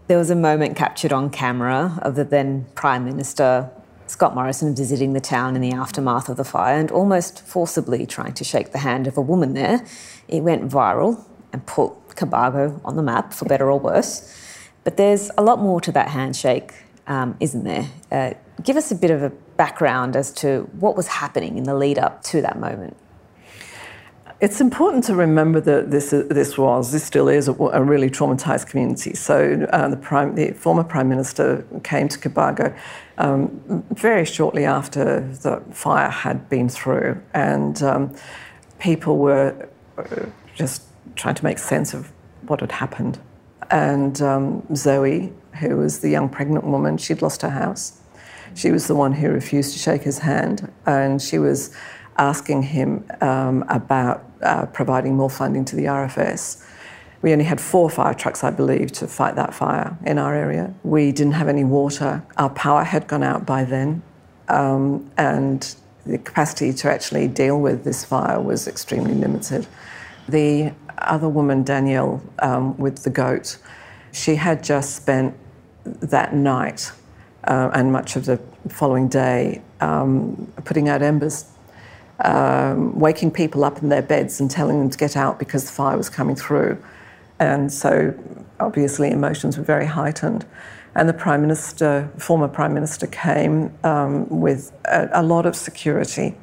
There 0.06 0.18
was 0.18 0.28
a 0.28 0.37
moment 0.37 0.76
captured 0.76 1.14
on 1.14 1.30
camera 1.30 1.99
of 2.02 2.14
the 2.14 2.25
then 2.25 2.66
Prime 2.75 3.06
Minister 3.06 3.70
Scott 4.06 4.34
Morrison 4.34 4.76
visiting 4.76 5.14
the 5.14 5.20
town 5.20 5.56
in 5.56 5.62
the 5.62 5.73
aftermath 5.73 6.28
of 6.28 6.37
the 6.37 6.44
fire 6.44 6.78
and 6.78 6.90
almost 6.90 7.40
forcibly 7.46 8.04
trying 8.04 8.34
to 8.34 8.44
shake 8.44 8.73
the 8.73 8.80
hand 8.80 9.06
of 9.06 9.16
a 9.16 9.23
woman 9.23 9.54
there. 9.54 9.82
It 10.28 10.42
went 10.42 10.70
viral 10.70 11.25
and 11.54 11.64
put 11.64 11.92
Cobargo 12.16 12.82
on 12.84 12.96
the 12.96 13.02
map, 13.02 13.32
for 13.32 13.46
better 13.46 13.70
or 13.70 13.80
worse. 13.80 14.30
But 14.84 14.99
there's 14.99 15.30
a 15.38 15.42
lot 15.42 15.58
more 15.58 15.80
to 15.80 15.92
that 15.92 16.08
handshake, 16.08 16.75
um, 17.06 17.34
isn't 17.40 17.64
there? 17.64 17.88
Uh, 18.12 18.34
give 18.62 18.76
us 18.76 18.90
a 18.90 18.94
bit 18.94 19.11
of 19.11 19.23
a 19.23 19.30
background 19.56 20.16
as 20.16 20.30
to 20.32 20.68
what 20.78 20.99
was 20.99 21.06
happening 21.06 21.56
in 21.56 21.64
the 21.64 21.75
lead 21.75 21.99
up 21.99 22.23
to 22.25 22.42
that 22.42 22.58
moment. 22.58 22.94
It's 24.44 24.60
important 24.60 25.04
to 25.04 25.14
remember 25.14 25.58
that 25.62 25.90
this 25.90 26.10
this 26.10 26.58
was 26.58 26.92
this 26.92 27.02
still 27.02 27.28
is 27.28 27.48
a, 27.48 27.52
a 27.52 27.82
really 27.82 28.10
traumatised 28.10 28.66
community. 28.66 29.14
So 29.14 29.66
uh, 29.72 29.88
the, 29.88 29.96
prime, 29.96 30.34
the 30.34 30.52
former 30.52 30.84
prime 30.84 31.08
minister 31.08 31.64
came 31.82 32.08
to 32.08 32.18
Cobargo 32.18 32.76
um, 33.16 33.82
very 33.90 34.26
shortly 34.26 34.66
after 34.66 35.26
the 35.44 35.62
fire 35.72 36.10
had 36.10 36.50
been 36.50 36.68
through, 36.68 37.22
and 37.32 37.82
um, 37.82 38.14
people 38.78 39.16
were 39.16 39.66
uh, 39.96 40.26
just 40.54 40.82
trying 41.16 41.36
to 41.36 41.44
make 41.44 41.58
sense 41.58 41.94
of 41.94 42.12
what 42.46 42.60
had 42.60 42.72
happened. 42.72 43.18
And 43.70 44.20
um, 44.20 44.76
Zoe, 44.76 45.32
who 45.60 45.78
was 45.78 46.00
the 46.00 46.10
young 46.10 46.28
pregnant 46.28 46.66
woman, 46.66 46.98
she'd 46.98 47.22
lost 47.22 47.40
her 47.40 47.54
house. 47.64 47.98
She 48.54 48.70
was 48.70 48.88
the 48.88 48.94
one 48.94 49.14
who 49.14 49.30
refused 49.30 49.72
to 49.72 49.78
shake 49.78 50.02
his 50.02 50.18
hand, 50.18 50.70
and 50.84 51.22
she 51.22 51.38
was 51.38 51.74
asking 52.16 52.62
him 52.62 53.04
um, 53.22 53.64
about 53.68 54.22
uh, 54.44 54.66
providing 54.66 55.16
more 55.16 55.30
funding 55.30 55.64
to 55.66 55.76
the 55.76 55.84
RFS. 55.84 56.64
We 57.22 57.32
only 57.32 57.44
had 57.44 57.60
four 57.60 57.88
fire 57.88 58.14
trucks, 58.14 58.44
I 58.44 58.50
believe, 58.50 58.92
to 58.92 59.06
fight 59.06 59.34
that 59.36 59.54
fire 59.54 59.96
in 60.04 60.18
our 60.18 60.34
area. 60.34 60.74
We 60.82 61.10
didn't 61.10 61.32
have 61.32 61.48
any 61.48 61.64
water. 61.64 62.22
Our 62.36 62.50
power 62.50 62.84
had 62.84 63.06
gone 63.06 63.22
out 63.22 63.46
by 63.46 63.64
then, 63.64 64.02
um, 64.48 65.10
and 65.16 65.74
the 66.04 66.18
capacity 66.18 66.72
to 66.74 66.90
actually 66.90 67.28
deal 67.28 67.58
with 67.58 67.84
this 67.84 68.04
fire 68.04 68.40
was 68.40 68.68
extremely 68.68 69.14
limited. 69.14 69.66
The 70.28 70.72
other 70.98 71.28
woman, 71.28 71.64
Danielle, 71.64 72.22
um, 72.40 72.76
with 72.76 73.04
the 73.04 73.10
goat, 73.10 73.56
she 74.12 74.36
had 74.36 74.62
just 74.62 74.94
spent 74.94 75.34
that 75.84 76.34
night 76.34 76.92
uh, 77.44 77.70
and 77.74 77.92
much 77.92 78.16
of 78.16 78.26
the 78.26 78.38
following 78.68 79.08
day 79.08 79.62
um, 79.80 80.52
putting 80.64 80.88
out 80.88 81.02
embers, 81.02 81.50
um, 82.21 82.99
waking 82.99 83.30
people 83.30 83.64
up 83.64 83.83
in 83.83 83.88
their 83.88 84.02
beds 84.02 84.40
and 84.40 84.50
telling 84.50 84.78
them 84.78 84.90
to 84.90 84.99
get 84.99 85.16
out 85.16 85.38
because 85.38 85.64
the 85.64 85.73
fire 85.73 85.97
was 85.97 86.09
coming 86.09 86.37
through. 86.37 86.83
And 87.38 87.73
so, 87.73 88.14
obviously, 88.61 89.11
emotions 89.11 89.59
were 89.59 89.64
very 89.64 89.87
heightened. 89.87 90.47
And 90.94 91.09
the 91.09 91.14
Prime 91.14 91.40
Minister, 91.40 92.11
former 92.18 92.47
Prime 92.47 92.73
Minister, 92.73 93.09
came 93.09 93.76
um, 93.83 94.28
with 94.28 94.73
a, 94.85 95.09
a 95.12 95.23
lot 95.23 95.44
of 95.44 95.56
security 95.56 96.37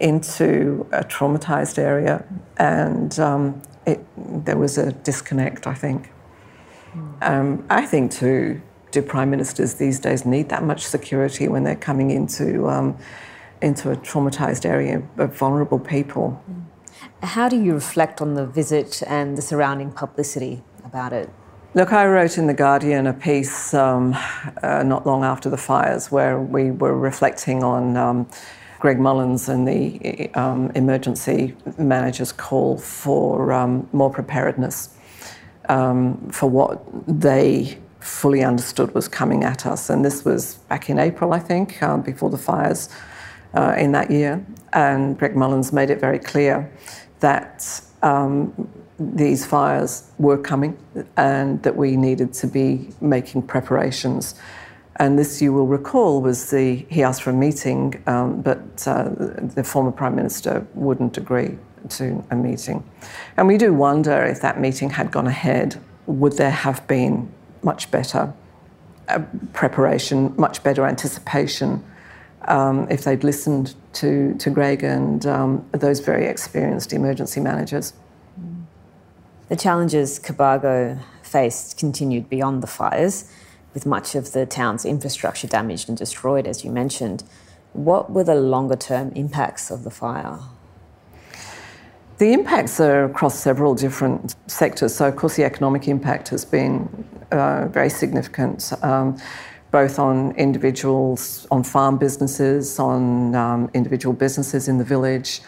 into 0.00 0.86
a 0.92 1.04
traumatized 1.04 1.78
area, 1.78 2.24
and 2.56 3.18
um, 3.18 3.62
it, 3.86 4.04
there 4.44 4.56
was 4.56 4.78
a 4.78 4.92
disconnect, 4.92 5.66
I 5.66 5.74
think. 5.74 6.10
Um, 7.22 7.64
I 7.70 7.86
think, 7.86 8.12
too, 8.12 8.60
do 8.90 9.02
prime 9.02 9.30
ministers 9.30 9.74
these 9.74 10.00
days 10.00 10.24
need 10.24 10.48
that 10.48 10.62
much 10.62 10.84
security 10.84 11.48
when 11.48 11.64
they're 11.64 11.76
coming 11.76 12.10
into, 12.10 12.68
um, 12.68 12.96
into 13.60 13.90
a 13.90 13.96
traumatized 13.96 14.64
area 14.64 15.02
of 15.16 15.36
vulnerable 15.36 15.78
people? 15.78 16.42
How 17.22 17.48
do 17.48 17.60
you 17.60 17.74
reflect 17.74 18.20
on 18.20 18.34
the 18.34 18.46
visit 18.46 19.02
and 19.06 19.36
the 19.36 19.42
surrounding 19.42 19.92
publicity 19.92 20.62
about 20.84 21.12
it? 21.12 21.30
Look, 21.74 21.92
I 21.92 22.06
wrote 22.06 22.38
in 22.38 22.46
The 22.46 22.54
Guardian 22.54 23.06
a 23.06 23.12
piece 23.12 23.74
um, 23.74 24.16
uh, 24.62 24.82
not 24.82 25.06
long 25.06 25.22
after 25.22 25.50
the 25.50 25.56
fires 25.56 26.10
where 26.10 26.40
we 26.40 26.70
were 26.70 26.96
reflecting 26.96 27.62
on 27.62 27.96
um, 27.96 28.28
Greg 28.80 28.98
Mullins 28.98 29.48
and 29.48 29.66
the 29.66 30.30
um, 30.34 30.70
emergency 30.74 31.54
managers 31.76 32.32
call 32.32 32.78
for 32.78 33.52
um, 33.52 33.88
more 33.92 34.10
preparedness 34.10 34.96
um, 35.68 36.30
for 36.30 36.48
what 36.48 36.82
they 37.06 37.76
fully 38.00 38.42
understood 38.42 38.94
was 38.94 39.08
coming 39.08 39.44
at 39.44 39.66
us. 39.66 39.90
And 39.90 40.04
this 40.04 40.24
was 40.24 40.54
back 40.68 40.88
in 40.88 40.98
April, 40.98 41.32
I 41.32 41.38
think, 41.38 41.82
um, 41.82 42.02
before 42.02 42.30
the 42.30 42.38
fires 42.38 42.88
uh, 43.54 43.74
in 43.78 43.92
that 43.92 44.10
year. 44.10 44.44
And 44.72 45.18
Greg 45.18 45.34
Mullins 45.36 45.72
made 45.72 45.90
it 45.90 46.00
very 46.00 46.18
clear 46.18 46.70
that 47.20 47.80
um, 48.02 48.68
these 48.98 49.46
fires 49.46 50.10
were 50.18 50.38
coming 50.38 50.76
and 51.16 51.62
that 51.62 51.76
we 51.76 51.96
needed 51.96 52.32
to 52.34 52.46
be 52.46 52.90
making 53.00 53.42
preparations 53.42 54.34
and 54.98 55.16
this, 55.18 55.40
you 55.40 55.52
will 55.52 55.66
recall, 55.66 56.20
was 56.20 56.50
the 56.50 56.84
he 56.88 57.02
asked 57.02 57.22
for 57.22 57.30
a 57.30 57.34
meeting, 57.34 58.02
um, 58.06 58.42
but 58.42 58.86
uh, 58.86 59.10
the 59.54 59.62
former 59.62 59.92
prime 59.92 60.16
minister 60.16 60.66
wouldn't 60.74 61.16
agree 61.16 61.56
to 61.90 62.24
a 62.30 62.36
meeting. 62.36 62.82
And 63.36 63.46
we 63.46 63.58
do 63.58 63.72
wonder 63.72 64.24
if 64.24 64.40
that 64.40 64.60
meeting 64.60 64.90
had 64.90 65.12
gone 65.12 65.28
ahead, 65.28 65.80
would 66.06 66.36
there 66.36 66.50
have 66.50 66.84
been 66.88 67.30
much 67.62 67.90
better 67.92 68.32
uh, 69.08 69.22
preparation, 69.52 70.34
much 70.36 70.64
better 70.64 70.84
anticipation? 70.84 71.84
Um, 72.48 72.88
if 72.90 73.04
they'd 73.04 73.22
listened 73.24 73.74
to, 73.92 74.34
to 74.38 74.50
Greg 74.50 74.82
and 74.82 75.26
um, 75.26 75.66
those 75.72 76.00
very 76.00 76.26
experienced 76.26 76.92
emergency 76.92 77.40
managers. 77.40 77.92
The 79.48 79.56
challenges 79.56 80.18
Cobargo 80.18 80.98
faced 81.22 81.78
continued 81.78 82.28
beyond 82.28 82.62
the 82.62 82.66
fires 82.66 83.30
with 83.74 83.86
much 83.86 84.14
of 84.14 84.32
the 84.32 84.46
town's 84.46 84.84
infrastructure 84.84 85.46
damaged 85.46 85.88
and 85.88 85.96
destroyed, 85.96 86.46
as 86.46 86.64
you 86.64 86.70
mentioned. 86.70 87.22
What 87.72 88.10
were 88.10 88.24
the 88.24 88.34
longer 88.34 88.76
term 88.76 89.12
impacts 89.12 89.70
of 89.70 89.84
the 89.84 89.90
fire? 89.90 90.38
The 92.18 92.32
impacts 92.32 92.80
are 92.80 93.04
across 93.04 93.38
several 93.38 93.74
different 93.74 94.34
sectors. 94.48 94.94
So, 94.94 95.06
of 95.06 95.14
course, 95.14 95.36
the 95.36 95.44
economic 95.44 95.86
impact 95.86 96.28
has 96.30 96.44
been 96.44 96.88
uh, 97.30 97.68
very 97.68 97.90
significant, 97.90 98.72
um, 98.82 99.16
both 99.70 99.98
on 99.98 100.32
individuals, 100.32 101.46
on 101.50 101.62
farm 101.62 101.98
businesses, 101.98 102.78
on 102.78 103.34
um, 103.34 103.70
individual 103.74 104.14
businesses 104.14 104.68
in 104.68 104.78
the 104.78 104.84
village, 104.84 105.40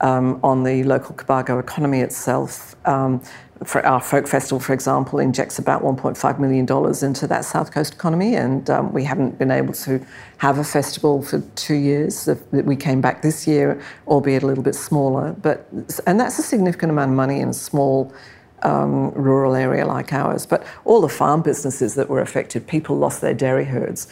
um, 0.00 0.40
on 0.42 0.62
the 0.62 0.82
local 0.84 1.14
Cobargo 1.14 1.60
economy 1.60 2.00
itself. 2.00 2.74
Um, 2.86 3.22
for 3.64 3.84
our 3.84 4.00
folk 4.00 4.26
festival, 4.26 4.58
for 4.58 4.72
example, 4.72 5.18
injects 5.18 5.58
about 5.58 5.82
$1.5 5.82 6.38
million 6.38 6.66
into 7.04 7.26
that 7.26 7.44
South 7.44 7.72
Coast 7.72 7.94
economy, 7.94 8.34
and 8.34 8.70
um, 8.70 8.92
we 8.92 9.04
haven't 9.04 9.38
been 9.38 9.50
able 9.50 9.74
to 9.74 10.04
have 10.38 10.58
a 10.58 10.64
festival 10.64 11.22
for 11.22 11.40
two 11.56 11.74
years. 11.74 12.28
We 12.52 12.76
came 12.76 13.02
back 13.02 13.20
this 13.20 13.46
year, 13.46 13.80
albeit 14.06 14.42
a 14.42 14.46
little 14.46 14.64
bit 14.64 14.74
smaller, 14.74 15.32
but 15.42 15.66
and 16.06 16.18
that's 16.18 16.38
a 16.38 16.42
significant 16.42 16.90
amount 16.90 17.10
of 17.10 17.16
money 17.16 17.40
in 17.40 17.50
a 17.50 17.54
small 17.54 18.14
um, 18.62 19.10
rural 19.12 19.54
area 19.54 19.86
like 19.86 20.12
ours. 20.12 20.46
But 20.46 20.64
all 20.84 21.00
the 21.00 21.08
farm 21.08 21.42
businesses 21.42 21.94
that 21.94 22.08
were 22.08 22.20
affected, 22.20 22.66
people 22.66 22.96
lost 22.96 23.20
their 23.20 23.34
dairy 23.34 23.64
herds. 23.64 24.06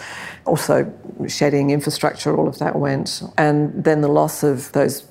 Also, 0.44 0.92
shedding 1.26 1.70
infrastructure, 1.70 2.36
all 2.36 2.48
of 2.48 2.58
that 2.58 2.76
went. 2.76 3.22
And 3.36 3.84
then 3.84 4.00
the 4.00 4.08
loss 4.08 4.42
of 4.42 4.72
those 4.72 5.06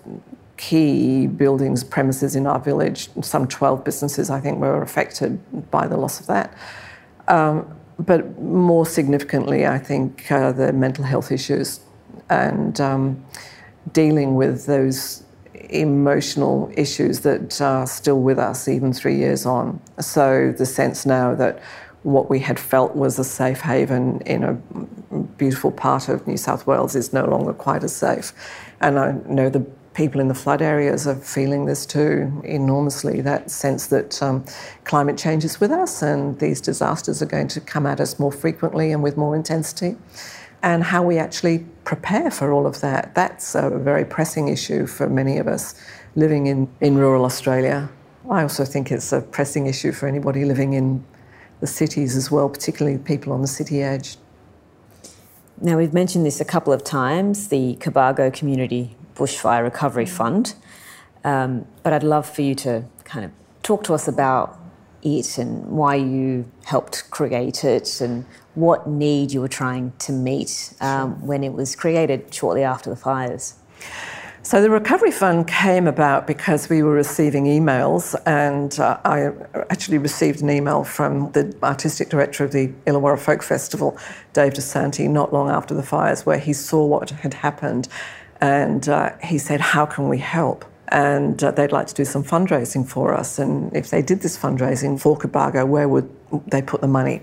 key 0.58 1.28
buildings, 1.28 1.84
premises 1.84 2.36
in 2.36 2.48
our 2.48 2.60
village, 2.60 3.10
some 3.22 3.48
12 3.48 3.84
businesses, 3.84 4.30
I 4.30 4.40
think, 4.40 4.60
were 4.60 4.82
affected 4.82 5.72
by 5.72 5.88
the 5.88 5.98
loss 5.98 6.20
of 6.20 6.28
that. 6.28 6.58
Um, 7.28 7.74
but 8.00 8.40
more 8.40 8.86
significantly, 8.86 9.66
I 9.66 9.80
think 9.80 10.32
uh, 10.32 10.52
the 10.52 10.72
mental 10.74 11.04
health 11.04 11.32
issues 11.32 11.80
and 12.30 12.80
um, 12.80 13.26
dealing 13.94 14.36
with 14.36 14.66
those 14.66 15.24
emotional 15.70 16.72
issues 16.76 17.22
that 17.22 17.62
are 17.62 17.88
still 17.88 18.22
with 18.22 18.40
us 18.40 18.68
even 18.68 18.94
three 18.94 19.16
years 19.16 19.46
on. 19.46 19.80
So 20.00 20.54
the 20.58 20.66
sense 20.66 21.06
now 21.06 21.36
that 21.36 21.60
what 22.04 22.30
we 22.30 22.40
had 22.40 22.60
felt 22.60 22.96
was 22.96 23.20
a 23.20 23.24
safe 23.24 23.62
haven 23.62 24.22
in 24.22 24.44
a 24.44 24.54
beautiful 25.38 25.72
part 25.72 26.08
of 26.08 26.26
New 26.28 26.38
South 26.38 26.66
Wales 26.66 26.96
is 26.96 27.12
no 27.12 27.26
longer 27.26 27.54
quite 27.54 27.84
as 27.84 27.96
safe. 27.96 28.32
And 28.80 28.98
I 29.00 29.12
know 29.28 29.50
the 29.50 29.66
people 29.94 30.22
in 30.22 30.28
the 30.28 30.36
flood 30.36 30.62
areas 30.62 31.08
are 31.08 31.16
feeling 31.16 31.66
this 31.66 31.84
too 31.84 32.42
enormously 32.46 33.20
that 33.20 33.50
sense 33.50 33.88
that 33.88 34.22
um, 34.22 34.46
climate 34.84 35.18
change 35.18 35.44
is 35.44 35.60
with 35.60 35.72
us 35.72 36.04
and 36.04 36.38
these 36.40 36.62
disasters 36.62 37.20
are 37.22 37.26
going 37.26 37.48
to 37.48 37.60
come 37.60 37.88
at 37.88 38.00
us 38.00 38.20
more 38.20 38.32
frequently 38.32 38.92
and 38.92 39.02
with 39.02 39.18
more 39.18 39.36
intensity. 39.36 39.98
And 40.64 40.84
how 40.84 41.04
we 41.04 41.18
actually 41.18 41.66
prepare 41.84 42.32
for 42.32 42.52
all 42.52 42.66
of 42.66 42.82
that. 42.82 43.14
That's 43.16 43.56
a 43.56 43.70
very 43.70 44.04
pressing 44.04 44.48
issue 44.48 44.88
for 44.88 45.08
many 45.08 45.38
of 45.38 45.48
us 45.48 45.76
living 46.16 46.48
in, 46.48 46.68
in 46.82 46.98
rural 46.98 47.26
Australia. 47.26 47.90
I 48.30 48.42
also 48.42 48.66
think 48.66 48.92
it's 48.92 49.14
a 49.14 49.22
pressing 49.22 49.68
issue 49.68 49.92
for 49.92 50.08
anybody 50.08 50.44
living 50.44 50.74
in 50.74 51.04
the 51.60 51.68
cities 51.68 52.16
as 52.16 52.30
well, 52.30 52.50
particularly 52.50 52.98
people 52.98 53.32
on 53.34 53.42
the 53.42 53.48
city 53.48 53.82
edge. 53.82 54.18
Now, 55.62 55.78
we've 55.78 55.94
mentioned 55.94 56.26
this 56.26 56.42
a 56.42 56.46
couple 56.46 56.74
of 56.74 56.84
times 56.84 57.48
the 57.48 57.78
Cobargo 57.80 58.32
Community 58.32 58.96
Bushfire 59.16 59.64
Recovery 59.64 60.06
Fund. 60.06 60.56
Um, 61.24 61.68
but 61.84 61.94
I'd 61.94 62.04
love 62.04 62.30
for 62.30 62.42
you 62.42 62.54
to 62.56 62.86
kind 63.04 63.26
of 63.26 63.32
talk 63.64 63.84
to 63.86 63.94
us 63.94 64.08
about 64.08 64.60
it 65.04 65.38
and 65.38 65.66
why 65.66 65.96
you 65.96 66.50
helped 66.66 67.10
create 67.12 67.64
it 67.64 68.02
and 68.02 68.26
what 68.56 68.88
need 68.88 69.32
you 69.32 69.42
were 69.42 69.48
trying 69.48 69.94
to 70.00 70.12
meet 70.12 70.74
um, 70.82 71.26
when 71.26 71.44
it 71.44 71.54
was 71.54 71.76
created 71.76 72.34
shortly 72.34 72.64
after 72.64 72.90
the 72.90 72.96
fires. 72.96 73.56
So 74.42 74.62
the 74.62 74.70
Recovery 74.70 75.12
Fund 75.12 75.46
came 75.48 75.88
about 75.88 76.26
because 76.26 76.70
we 76.70 76.82
were 76.82 76.94
receiving 76.94 77.46
emails, 77.46 78.16
and 78.26 78.80
uh, 78.80 78.98
I 79.04 79.32
actually 79.70 79.98
received 79.98 80.42
an 80.42 80.50
email 80.50 80.86
from 80.86 81.32
the 81.34 81.54
artistic 81.64 82.08
director 82.08 82.46
of 82.46 82.54
the 82.54 82.70
Illawarra 82.86 83.20
Folk 83.20 83.44
Festival, 83.44 83.98
Dave 84.32 84.54
DeSanti, 84.54 85.10
not 85.10 85.34
long 85.34 85.50
after 85.50 85.74
the 85.74 85.84
fires, 85.84 86.26
where 86.26 86.40
he 86.40 86.54
saw 86.54 86.86
what 86.86 87.10
had 87.10 87.34
happened 87.34 87.90
and 88.42 88.88
uh, 88.88 89.12
he 89.24 89.38
said, 89.38 89.62
How 89.62 89.86
can 89.86 90.08
we 90.10 90.20
help? 90.20 90.66
And 90.90 91.44
uh, 91.44 91.52
they'd 91.52 91.72
like 91.72 91.88
to 91.88 91.94
do 91.94 92.06
some 92.06 92.24
fundraising 92.24 92.88
for 92.88 93.14
us. 93.14 93.40
And 93.40 93.76
if 93.76 93.90
they 93.90 94.02
did 94.02 94.22
this 94.22 94.38
fundraising 94.38 95.00
for 95.00 95.18
Cobargo, 95.18 95.68
where 95.68 95.90
would 95.90 96.10
they 96.48 96.62
put 96.62 96.82
the 96.82 96.88
money? 96.88 97.22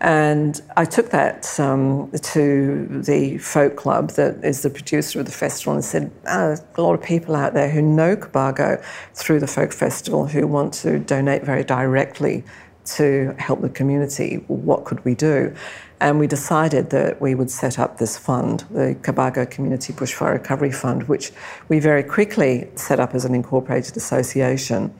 And 0.00 0.60
I 0.76 0.84
took 0.84 1.10
that 1.10 1.58
um, 1.58 2.10
to 2.10 2.86
the 2.90 3.38
folk 3.38 3.76
club 3.76 4.10
that 4.10 4.44
is 4.44 4.62
the 4.62 4.68
producer 4.68 5.20
of 5.20 5.26
the 5.26 5.32
festival 5.32 5.72
and 5.72 5.84
said, 5.84 6.10
oh, 6.28 6.56
a 6.76 6.82
lot 6.82 6.92
of 6.92 7.02
people 7.02 7.34
out 7.34 7.54
there 7.54 7.70
who 7.70 7.80
know 7.80 8.14
Cobargo 8.14 8.84
through 9.14 9.40
the 9.40 9.46
folk 9.46 9.72
festival 9.72 10.26
who 10.26 10.46
want 10.46 10.74
to 10.74 10.98
donate 10.98 11.42
very 11.42 11.64
directly 11.64 12.44
to 12.84 13.34
help 13.38 13.62
the 13.62 13.70
community. 13.70 14.44
What 14.48 14.84
could 14.84 15.02
we 15.04 15.14
do? 15.14 15.54
And 16.00 16.18
we 16.18 16.26
decided 16.26 16.90
that 16.90 17.20
we 17.20 17.34
would 17.34 17.50
set 17.50 17.78
up 17.78 17.98
this 17.98 18.18
fund, 18.18 18.64
the 18.70 18.96
Cobargo 19.02 19.48
Community 19.50 19.92
Bushfire 19.92 20.32
Recovery 20.32 20.72
Fund, 20.72 21.04
which 21.04 21.32
we 21.68 21.78
very 21.78 22.02
quickly 22.02 22.68
set 22.74 23.00
up 23.00 23.14
as 23.14 23.24
an 23.24 23.34
incorporated 23.34 23.96
association 23.96 24.92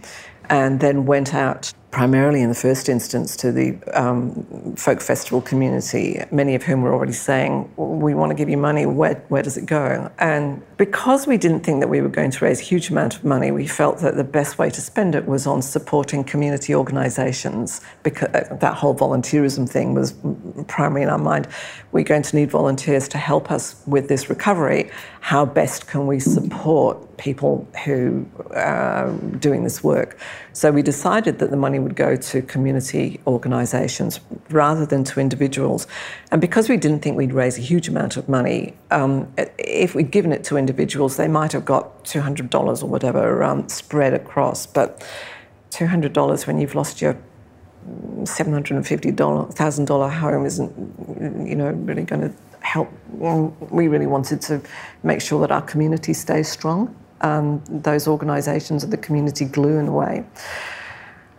and 0.48 0.80
then 0.80 1.06
went 1.06 1.34
out 1.34 1.72
primarily 1.94 2.42
in 2.42 2.48
the 2.48 2.56
first 2.56 2.88
instance 2.88 3.36
to 3.36 3.52
the 3.52 3.78
um, 3.94 4.74
folk 4.74 5.00
festival 5.00 5.40
community, 5.40 6.20
many 6.32 6.56
of 6.56 6.62
whom 6.64 6.82
were 6.82 6.92
already 6.92 7.12
saying, 7.12 7.72
We 7.76 8.14
want 8.14 8.30
to 8.30 8.34
give 8.34 8.48
you 8.48 8.56
money, 8.56 8.84
where, 8.84 9.14
where 9.28 9.44
does 9.44 9.56
it 9.56 9.66
go? 9.66 10.10
And 10.18 10.60
because 10.76 11.28
we 11.28 11.36
didn't 11.36 11.60
think 11.60 11.78
that 11.78 11.86
we 11.86 12.00
were 12.00 12.08
going 12.08 12.32
to 12.32 12.44
raise 12.44 12.58
a 12.58 12.64
huge 12.64 12.90
amount 12.90 13.14
of 13.14 13.22
money, 13.24 13.52
we 13.52 13.68
felt 13.68 14.00
that 14.00 14.16
the 14.16 14.24
best 14.24 14.58
way 14.58 14.70
to 14.70 14.80
spend 14.80 15.14
it 15.14 15.26
was 15.26 15.46
on 15.46 15.62
supporting 15.62 16.24
community 16.24 16.74
organisations, 16.74 17.80
because 18.02 18.28
uh, 18.34 18.56
that 18.60 18.74
whole 18.74 18.96
volunteerism 18.96 19.70
thing 19.70 19.94
was 19.94 20.16
primary 20.66 21.02
in 21.02 21.08
our 21.08 21.16
mind. 21.16 21.46
We're 21.92 22.02
going 22.02 22.22
to 22.22 22.34
need 22.34 22.50
volunteers 22.50 23.06
to 23.10 23.18
help 23.18 23.52
us 23.52 23.80
with 23.86 24.08
this 24.08 24.28
recovery. 24.28 24.90
How 25.24 25.46
best 25.46 25.86
can 25.86 26.06
we 26.06 26.20
support 26.20 27.16
people 27.16 27.66
who 27.86 28.26
are 28.50 29.10
doing 29.40 29.64
this 29.64 29.82
work? 29.82 30.18
So 30.52 30.70
we 30.70 30.82
decided 30.82 31.38
that 31.38 31.50
the 31.50 31.56
money 31.56 31.78
would 31.78 31.96
go 31.96 32.14
to 32.14 32.42
community 32.42 33.18
organisations 33.26 34.20
rather 34.50 34.84
than 34.84 35.02
to 35.04 35.20
individuals. 35.20 35.86
And 36.30 36.42
because 36.42 36.68
we 36.68 36.76
didn't 36.76 37.00
think 37.00 37.16
we'd 37.16 37.32
raise 37.32 37.56
a 37.56 37.62
huge 37.62 37.88
amount 37.88 38.18
of 38.18 38.28
money, 38.28 38.74
um, 38.90 39.32
if 39.56 39.94
we'd 39.94 40.10
given 40.10 40.30
it 40.30 40.44
to 40.44 40.58
individuals, 40.58 41.16
they 41.16 41.26
might 41.26 41.52
have 41.52 41.64
got 41.64 42.04
$200 42.04 42.82
or 42.82 42.86
whatever 42.86 43.42
um, 43.42 43.66
spread 43.70 44.12
across. 44.12 44.66
But 44.66 45.02
$200 45.70 46.46
when 46.46 46.60
you've 46.60 46.74
lost 46.74 47.00
your 47.00 47.16
$750,000 47.86 50.18
home 50.18 50.44
isn't, 50.44 51.48
you 51.48 51.54
know, 51.54 51.70
really 51.70 52.02
going 52.02 52.28
to 52.28 52.34
help. 52.64 52.90
We 53.10 53.88
really 53.88 54.06
wanted 54.06 54.40
to 54.42 54.60
make 55.02 55.20
sure 55.20 55.40
that 55.40 55.50
our 55.52 55.62
community 55.62 56.14
stays 56.14 56.48
strong. 56.48 56.94
Um, 57.20 57.62
those 57.68 58.06
organisations 58.08 58.82
are 58.84 58.88
the 58.88 58.96
community 58.96 59.44
glue 59.44 59.78
in 59.78 59.88
a 59.88 59.92
way. 59.92 60.24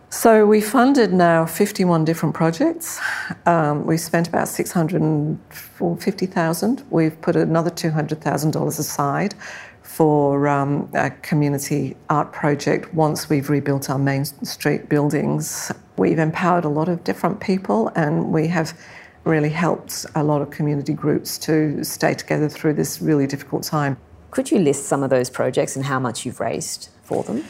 So 0.09 0.45
we 0.45 0.61
funded 0.61 1.11
now 1.11 1.45
51 1.45 2.05
different 2.05 2.35
projects. 2.35 3.01
Um, 3.45 3.85
we 3.85 3.97
spent 3.97 4.29
about 4.29 4.47
650,000. 4.47 6.85
We've 6.89 7.21
put 7.21 7.35
another 7.35 7.69
$200,000 7.69 8.79
aside 8.79 9.35
for 9.81 10.47
um, 10.47 10.89
a 10.93 11.09
community 11.09 11.97
art 12.09 12.31
project 12.31 12.93
once 12.93 13.29
we've 13.29 13.49
rebuilt 13.49 13.89
our 13.89 13.99
main 13.99 14.23
street 14.25 14.87
buildings. 14.89 15.69
We've 15.97 16.19
empowered 16.19 16.63
a 16.65 16.69
lot 16.69 16.87
of 16.87 17.03
different 17.03 17.41
people 17.41 17.91
and 17.95 18.31
we 18.31 18.47
have 18.47 18.73
really 19.25 19.49
helped 19.49 20.05
a 20.15 20.23
lot 20.23 20.41
of 20.41 20.51
community 20.51 20.93
groups 20.93 21.37
to 21.39 21.83
stay 21.83 22.13
together 22.13 22.47
through 22.47 22.73
this 22.73 23.01
really 23.01 23.27
difficult 23.27 23.63
time. 23.63 23.97
Could 24.31 24.51
you 24.51 24.59
list 24.59 24.85
some 24.85 25.03
of 25.03 25.09
those 25.09 25.29
projects 25.29 25.75
and 25.75 25.83
how 25.85 25.99
much 25.99 26.25
you've 26.25 26.39
raised 26.39 26.89
for 27.03 27.23
them? 27.23 27.43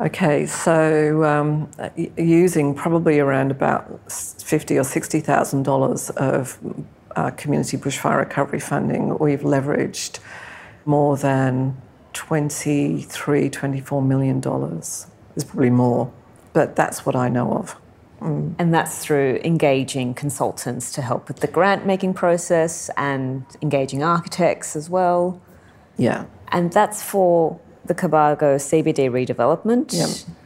Okay, 0.00 0.46
so 0.46 1.24
um, 1.24 1.70
using 2.16 2.74
probably 2.74 3.20
around 3.20 3.50
about 3.50 4.10
fifty 4.10 4.78
or 4.78 4.84
sixty 4.84 5.20
thousand 5.20 5.62
dollars 5.62 6.10
of 6.10 6.58
uh, 7.16 7.30
community 7.30 7.76
bushfire 7.76 8.18
recovery 8.18 8.60
funding, 8.60 9.16
we've 9.18 9.40
leveraged 9.40 10.18
more 10.84 11.16
than 11.16 11.80
23, 12.14 13.48
24 13.48 14.02
million 14.02 14.40
dollars. 14.40 15.06
There's 15.34 15.44
probably 15.44 15.70
more, 15.70 16.12
but 16.52 16.76
that's 16.76 17.06
what 17.06 17.16
I 17.16 17.28
know 17.28 17.52
of. 17.54 17.76
Mm. 18.22 18.54
And 18.58 18.72
that's 18.72 19.04
through 19.04 19.40
engaging 19.42 20.14
consultants 20.14 20.92
to 20.92 21.02
help 21.02 21.28
with 21.28 21.40
the 21.40 21.48
grant 21.48 21.84
making 21.86 22.14
process 22.14 22.88
and 22.96 23.44
engaging 23.60 24.02
architects 24.02 24.76
as 24.76 24.88
well. 24.88 25.40
Yeah. 25.98 26.26
And 26.48 26.72
that's 26.72 27.02
for 27.02 27.60
the 27.84 27.94
Cobargo 27.94 28.56
CBD 28.56 29.10
redevelopment. 29.10 29.92
Yep. 29.92 30.36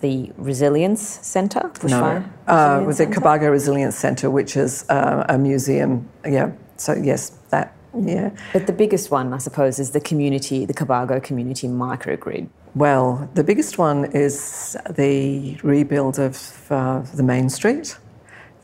The 0.00 0.32
Resilience 0.36 1.02
Centre, 1.02 1.70
No, 1.82 2.22
uh, 2.46 2.84
with 2.86 2.98
the 2.98 3.06
Cobargo 3.06 3.50
Resilience 3.50 3.96
Centre, 3.96 4.30
which 4.30 4.54
is 4.54 4.84
uh, 4.90 5.24
a 5.28 5.38
museum. 5.38 6.08
Yeah, 6.26 6.52
so 6.76 6.92
yes, 6.92 7.30
that. 7.48 7.74
Yeah. 7.98 8.30
But 8.52 8.66
the 8.66 8.72
biggest 8.72 9.10
one, 9.10 9.32
I 9.32 9.38
suppose, 9.38 9.78
is 9.78 9.92
the 9.92 10.00
community, 10.00 10.66
the 10.66 10.74
Cobargo 10.74 11.22
Community 11.22 11.68
Microgrid. 11.68 12.48
Well, 12.76 13.30
the 13.34 13.44
biggest 13.44 13.78
one 13.78 14.06
is 14.06 14.76
the 14.90 15.56
rebuild 15.62 16.18
of 16.18 16.66
uh, 16.70 17.02
the 17.14 17.22
main 17.22 17.48
street, 17.48 17.96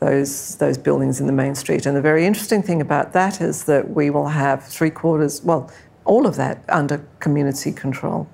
those 0.01 0.57
those 0.57 0.77
buildings 0.77 1.21
in 1.21 1.27
the 1.27 1.33
main 1.33 1.55
street. 1.55 1.85
And 1.85 1.95
the 1.95 2.01
very 2.01 2.25
interesting 2.25 2.61
thing 2.61 2.81
about 2.81 3.13
that 3.13 3.39
is 3.39 3.63
that 3.65 3.91
we 3.91 4.09
will 4.09 4.27
have 4.27 4.65
three 4.65 4.89
quarters, 4.89 5.41
well, 5.43 5.71
all 6.03 6.27
of 6.27 6.35
that 6.35 6.61
under 6.67 7.05
community 7.19 7.71
control. 7.71 8.27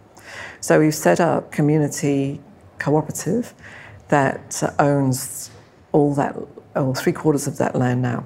So 0.61 0.79
we've 0.79 0.95
set 0.95 1.19
up 1.19 1.51
community 1.51 2.41
cooperative 2.79 3.53
that 4.07 4.63
owns 4.79 5.51
all 5.91 6.15
that, 6.15 6.35
or 6.75 6.95
three 6.95 7.13
quarters 7.13 7.45
of 7.45 7.57
that 7.57 7.75
land 7.75 8.01
now. 8.01 8.25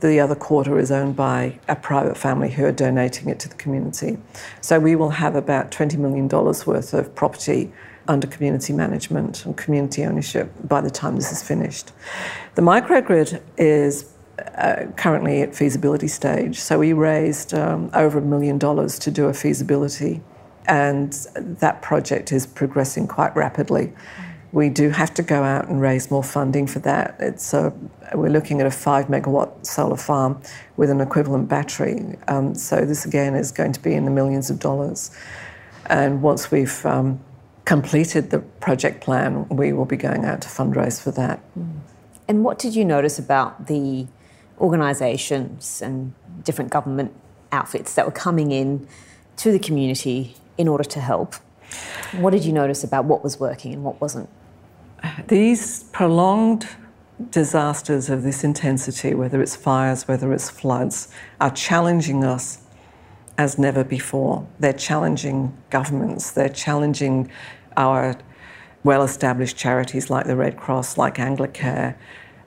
The 0.00 0.20
other 0.20 0.34
quarter 0.34 0.78
is 0.78 0.90
owned 0.90 1.16
by 1.16 1.58
a 1.68 1.76
private 1.76 2.16
family 2.16 2.50
who 2.50 2.64
are 2.64 2.72
donating 2.72 3.28
it 3.28 3.38
to 3.40 3.48
the 3.48 3.54
community. 3.54 4.18
So 4.60 4.80
we 4.80 4.96
will 4.96 5.10
have 5.10 5.36
about 5.36 5.70
$20 5.70 5.98
million 5.98 6.28
worth 6.28 6.94
of 6.94 7.14
property 7.14 7.72
under 8.08 8.26
community 8.26 8.72
management 8.72 9.44
and 9.44 9.56
community 9.56 10.04
ownership 10.04 10.50
by 10.64 10.80
the 10.80 10.90
time 10.90 11.16
this 11.16 11.32
is 11.32 11.42
finished. 11.42 11.92
The 12.54 12.62
microgrid 12.62 13.40
is 13.56 14.12
uh, 14.38 14.86
currently 14.96 15.42
at 15.42 15.54
feasibility 15.54 16.08
stage, 16.08 16.58
so 16.58 16.78
we 16.78 16.92
raised 16.92 17.54
um, 17.54 17.90
over 17.94 18.18
a 18.18 18.22
million 18.22 18.58
dollars 18.58 18.98
to 19.00 19.10
do 19.10 19.26
a 19.26 19.34
feasibility, 19.34 20.20
and 20.66 21.12
that 21.34 21.82
project 21.82 22.32
is 22.32 22.46
progressing 22.46 23.06
quite 23.06 23.34
rapidly. 23.34 23.92
We 24.56 24.70
do 24.70 24.88
have 24.88 25.12
to 25.12 25.22
go 25.22 25.42
out 25.42 25.68
and 25.68 25.82
raise 25.82 26.10
more 26.10 26.24
funding 26.24 26.66
for 26.66 26.78
that. 26.78 27.16
It's 27.18 27.52
a, 27.52 27.74
we're 28.14 28.30
looking 28.30 28.58
at 28.62 28.66
a 28.66 28.70
five 28.70 29.08
megawatt 29.08 29.66
solar 29.66 29.98
farm 29.98 30.40
with 30.78 30.88
an 30.88 31.02
equivalent 31.02 31.46
battery. 31.50 32.16
Um, 32.26 32.54
so 32.54 32.86
this 32.86 33.04
again 33.04 33.34
is 33.34 33.52
going 33.52 33.72
to 33.72 33.80
be 33.80 33.92
in 33.92 34.06
the 34.06 34.10
millions 34.10 34.48
of 34.48 34.58
dollars. 34.58 35.10
And 35.90 36.22
once 36.22 36.50
we've 36.50 36.86
um, 36.86 37.20
completed 37.66 38.30
the 38.30 38.38
project 38.38 39.02
plan, 39.02 39.46
we 39.50 39.74
will 39.74 39.84
be 39.84 39.98
going 39.98 40.24
out 40.24 40.40
to 40.40 40.48
fundraise 40.48 41.02
for 41.02 41.10
that. 41.10 41.38
And 42.26 42.42
what 42.42 42.58
did 42.58 42.74
you 42.74 42.82
notice 42.82 43.18
about 43.18 43.66
the 43.66 44.06
organisations 44.58 45.82
and 45.82 46.14
different 46.44 46.70
government 46.70 47.12
outfits 47.52 47.94
that 47.94 48.06
were 48.06 48.10
coming 48.10 48.52
in 48.52 48.88
to 49.36 49.52
the 49.52 49.58
community 49.58 50.34
in 50.56 50.66
order 50.66 50.84
to 50.84 51.00
help? 51.00 51.34
What 52.12 52.30
did 52.30 52.46
you 52.46 52.54
notice 52.54 52.82
about 52.82 53.04
what 53.04 53.22
was 53.22 53.38
working 53.38 53.74
and 53.74 53.84
what 53.84 54.00
wasn't? 54.00 54.30
These 55.28 55.84
prolonged 55.84 56.68
disasters 57.30 58.10
of 58.10 58.22
this 58.22 58.44
intensity, 58.44 59.14
whether 59.14 59.40
it's 59.40 59.56
fires, 59.56 60.06
whether 60.06 60.32
it's 60.32 60.50
floods, 60.50 61.08
are 61.40 61.50
challenging 61.50 62.24
us 62.24 62.58
as 63.38 63.58
never 63.58 63.84
before. 63.84 64.46
They're 64.58 64.72
challenging 64.72 65.56
governments, 65.70 66.30
they're 66.30 66.48
challenging 66.48 67.30
our 67.76 68.16
well 68.84 69.02
established 69.02 69.56
charities 69.56 70.10
like 70.10 70.26
the 70.26 70.36
Red 70.36 70.56
Cross, 70.56 70.96
like 70.96 71.16
Anglicare. 71.16 71.96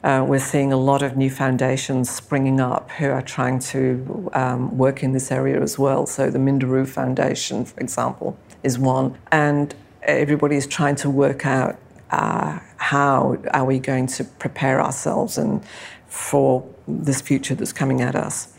Uh, 0.02 0.24
we're 0.26 0.40
seeing 0.40 0.72
a 0.72 0.78
lot 0.78 1.02
of 1.02 1.18
new 1.18 1.30
foundations 1.30 2.10
springing 2.10 2.62
up 2.62 2.90
who 2.92 3.10
are 3.10 3.22
trying 3.22 3.60
to 3.60 4.30
um, 4.34 4.78
work 4.78 5.04
in 5.04 5.12
this 5.12 5.30
area 5.30 5.62
as 5.62 5.78
well. 5.78 6.06
So, 6.06 6.30
the 6.30 6.40
Minderoo 6.40 6.88
Foundation, 6.88 7.66
for 7.66 7.78
example, 7.82 8.38
is 8.64 8.80
one. 8.80 9.18
And 9.30 9.76
everybody 10.04 10.56
is 10.56 10.66
trying 10.66 10.96
to 10.96 11.10
work 11.10 11.46
out 11.46 11.78
uh, 12.12 12.60
how 12.78 13.38
are 13.54 13.66
we 13.66 13.80
going 13.80 14.08
to 14.08 14.24
prepare 14.24 14.82
ourselves 14.82 15.38
and 15.38 15.64
for 16.08 16.68
this 16.88 17.22
future 17.22 17.56
that's 17.56 17.74
coming 17.74 18.02
at 18.02 18.16
us. 18.16 18.54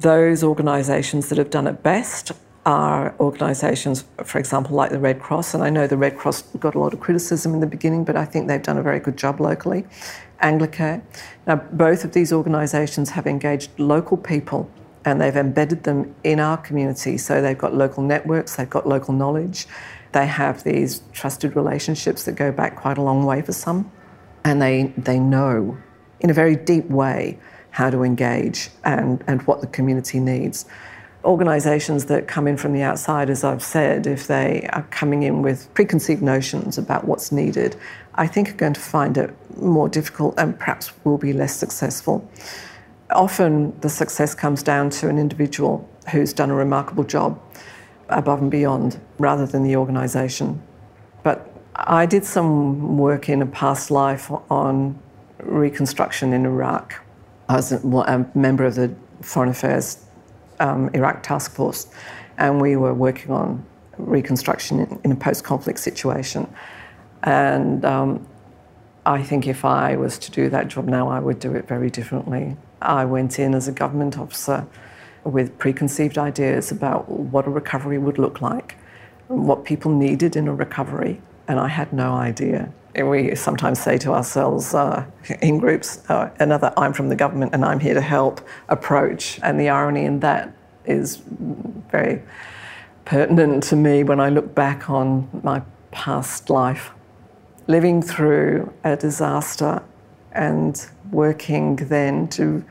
Those 0.00 0.44
organisations 0.44 1.28
that 1.30 1.38
have 1.38 1.50
done 1.50 1.66
it 1.66 1.82
best 1.82 2.32
are 2.66 3.14
organisations, 3.20 4.04
for 4.24 4.38
example, 4.38 4.74
like 4.74 4.90
the 4.90 4.98
Red 4.98 5.20
Cross. 5.20 5.54
And 5.54 5.62
I 5.62 5.70
know 5.70 5.86
the 5.86 5.96
Red 5.96 6.16
Cross 6.16 6.42
got 6.58 6.74
a 6.74 6.78
lot 6.78 6.94
of 6.94 7.00
criticism 7.00 7.54
in 7.54 7.60
the 7.60 7.66
beginning, 7.66 8.04
but 8.04 8.16
I 8.16 8.24
think 8.24 8.48
they've 8.48 8.62
done 8.62 8.78
a 8.78 8.82
very 8.82 9.00
good 9.00 9.16
job 9.16 9.40
locally. 9.40 9.86
Anglicare. 10.42 11.02
Now, 11.46 11.56
both 11.56 12.04
of 12.04 12.12
these 12.12 12.32
organisations 12.32 13.10
have 13.10 13.26
engaged 13.26 13.70
local 13.78 14.16
people 14.16 14.70
and 15.04 15.20
they've 15.20 15.36
embedded 15.36 15.84
them 15.84 16.14
in 16.24 16.40
our 16.40 16.56
community. 16.56 17.18
So 17.18 17.42
they've 17.42 17.58
got 17.58 17.74
local 17.74 18.02
networks, 18.02 18.56
they've 18.56 18.68
got 18.68 18.88
local 18.88 19.12
knowledge, 19.12 19.66
they 20.14 20.26
have 20.26 20.62
these 20.64 21.02
trusted 21.12 21.54
relationships 21.56 22.24
that 22.24 22.36
go 22.36 22.50
back 22.50 22.76
quite 22.76 22.96
a 22.96 23.02
long 23.02 23.26
way 23.26 23.42
for 23.42 23.52
some, 23.52 23.90
and 24.44 24.62
they, 24.62 24.94
they 24.96 25.18
know 25.18 25.76
in 26.20 26.30
a 26.30 26.32
very 26.32 26.56
deep 26.56 26.88
way 26.88 27.38
how 27.70 27.90
to 27.90 28.02
engage 28.02 28.70
and, 28.84 29.22
and 29.26 29.42
what 29.42 29.60
the 29.60 29.66
community 29.66 30.20
needs. 30.20 30.64
Organisations 31.24 32.04
that 32.04 32.28
come 32.28 32.46
in 32.46 32.56
from 32.56 32.72
the 32.72 32.82
outside, 32.82 33.28
as 33.28 33.42
I've 33.42 33.62
said, 33.62 34.06
if 34.06 34.26
they 34.28 34.68
are 34.72 34.82
coming 34.90 35.24
in 35.24 35.42
with 35.42 35.72
preconceived 35.74 36.22
notions 36.22 36.78
about 36.78 37.06
what's 37.06 37.32
needed, 37.32 37.76
I 38.14 38.26
think 38.28 38.50
are 38.50 38.54
going 38.54 38.74
to 38.74 38.80
find 38.80 39.18
it 39.18 39.34
more 39.56 39.88
difficult 39.88 40.34
and 40.38 40.56
perhaps 40.56 40.92
will 41.04 41.18
be 41.18 41.32
less 41.32 41.56
successful. 41.56 42.30
Often 43.10 43.80
the 43.80 43.88
success 43.88 44.34
comes 44.34 44.62
down 44.62 44.90
to 44.90 45.08
an 45.08 45.18
individual 45.18 45.88
who's 46.12 46.32
done 46.32 46.50
a 46.50 46.54
remarkable 46.54 47.04
job 47.04 47.40
above 48.08 48.40
and 48.40 48.50
beyond 48.50 49.00
rather 49.18 49.46
than 49.46 49.62
the 49.62 49.76
organisation. 49.76 50.62
But 51.22 51.50
I 51.74 52.06
did 52.06 52.24
some 52.24 52.98
work 52.98 53.28
in 53.28 53.42
a 53.42 53.46
past 53.46 53.90
life 53.90 54.30
on 54.50 54.98
reconstruction 55.42 56.32
in 56.32 56.46
Iraq 56.46 57.04
I 57.48 57.56
was 57.56 57.72
a 57.72 58.26
member 58.34 58.64
of 58.64 58.74
the 58.74 58.94
Foreign 59.20 59.50
Affairs 59.50 60.04
um, 60.60 60.88
Iraq 60.94 61.22
Task 61.22 61.52
Force, 61.52 61.88
and 62.38 62.60
we 62.60 62.76
were 62.76 62.94
working 62.94 63.30
on 63.30 63.64
reconstruction 63.98 65.00
in, 65.04 65.12
a 65.12 65.16
post 65.16 65.44
conflict 65.44 65.78
situation. 65.78 66.52
And 67.22 67.84
um, 67.84 68.26
I 69.04 69.22
think 69.22 69.46
if 69.46 69.64
I 69.64 69.96
was 69.96 70.18
to 70.18 70.30
do 70.30 70.48
that 70.50 70.68
job 70.68 70.86
now, 70.86 71.08
I 71.08 71.20
would 71.20 71.38
do 71.38 71.54
it 71.54 71.68
very 71.68 71.90
differently. 71.90 72.56
I 72.80 73.04
went 73.04 73.38
in 73.38 73.54
as 73.54 73.68
a 73.68 73.72
government 73.72 74.18
officer 74.18 74.66
with 75.24 75.58
preconceived 75.58 76.18
ideas 76.18 76.70
about 76.70 77.08
what 77.08 77.46
a 77.46 77.50
recovery 77.50 77.98
would 77.98 78.18
look 78.18 78.40
like, 78.40 78.76
what 79.28 79.64
people 79.64 79.90
needed 79.90 80.36
in 80.36 80.48
a 80.48 80.54
recovery, 80.54 81.20
and 81.48 81.58
I 81.58 81.68
had 81.68 81.92
no 81.92 82.14
idea 82.14 82.72
we 83.02 83.34
sometimes 83.34 83.80
say 83.80 83.98
to 83.98 84.12
ourselves 84.12 84.74
uh, 84.74 85.04
in 85.42 85.58
groups, 85.58 86.08
uh, 86.08 86.30
another 86.38 86.72
I'm 86.76 86.92
from 86.92 87.08
the 87.08 87.16
government 87.16 87.52
and 87.52 87.64
I'm 87.64 87.80
here 87.80 87.94
to 87.94 88.00
help 88.00 88.40
approach. 88.68 89.40
And 89.42 89.58
the 89.58 89.70
irony 89.70 90.04
in 90.04 90.20
that 90.20 90.54
is 90.84 91.22
very 91.90 92.22
pertinent 93.04 93.64
to 93.64 93.76
me 93.76 94.04
when 94.04 94.20
I 94.20 94.28
look 94.28 94.54
back 94.54 94.88
on 94.88 95.28
my 95.42 95.62
past 95.90 96.50
life. 96.50 96.92
Living 97.66 98.00
through 98.00 98.72
a 98.84 98.96
disaster 98.96 99.82
and 100.32 100.86
working 101.10 101.76
then 101.76 102.28
to 102.28 102.64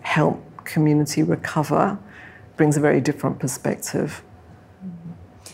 help 0.00 0.42
community 0.64 1.22
recover 1.22 1.98
brings 2.56 2.76
a 2.76 2.80
very 2.80 3.00
different 3.00 3.38
perspective. 3.38 4.22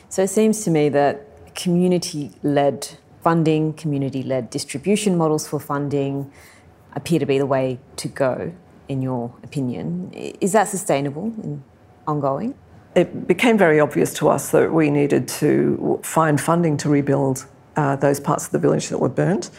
So 0.08 0.22
it 0.22 0.28
seems 0.28 0.64
to 0.64 0.70
me 0.70 0.88
that 0.90 1.54
community 1.54 2.32
led 2.42 2.88
funding, 3.22 3.72
community 3.74 4.22
led 4.22 4.50
distribution 4.50 5.16
models 5.16 5.46
for 5.46 5.60
funding 5.60 6.32
appear 6.94 7.18
to 7.18 7.26
be 7.26 7.38
the 7.38 7.46
way 7.46 7.78
to 7.96 8.08
go, 8.08 8.52
in 8.88 9.02
your 9.02 9.34
opinion. 9.42 10.10
Is 10.40 10.52
that 10.52 10.68
sustainable 10.68 11.32
and 11.42 11.62
ongoing? 12.06 12.54
It 12.94 13.28
became 13.28 13.58
very 13.58 13.80
obvious 13.80 14.14
to 14.14 14.28
us 14.28 14.50
that 14.50 14.72
we 14.72 14.90
needed 14.90 15.28
to 15.28 16.00
find 16.02 16.40
funding 16.40 16.76
to 16.78 16.88
rebuild 16.88 17.46
uh, 17.76 17.96
those 17.96 18.18
parts 18.18 18.46
of 18.46 18.52
the 18.52 18.58
village 18.58 18.88
that 18.88 18.98
were 18.98 19.08
burnt. 19.08 19.50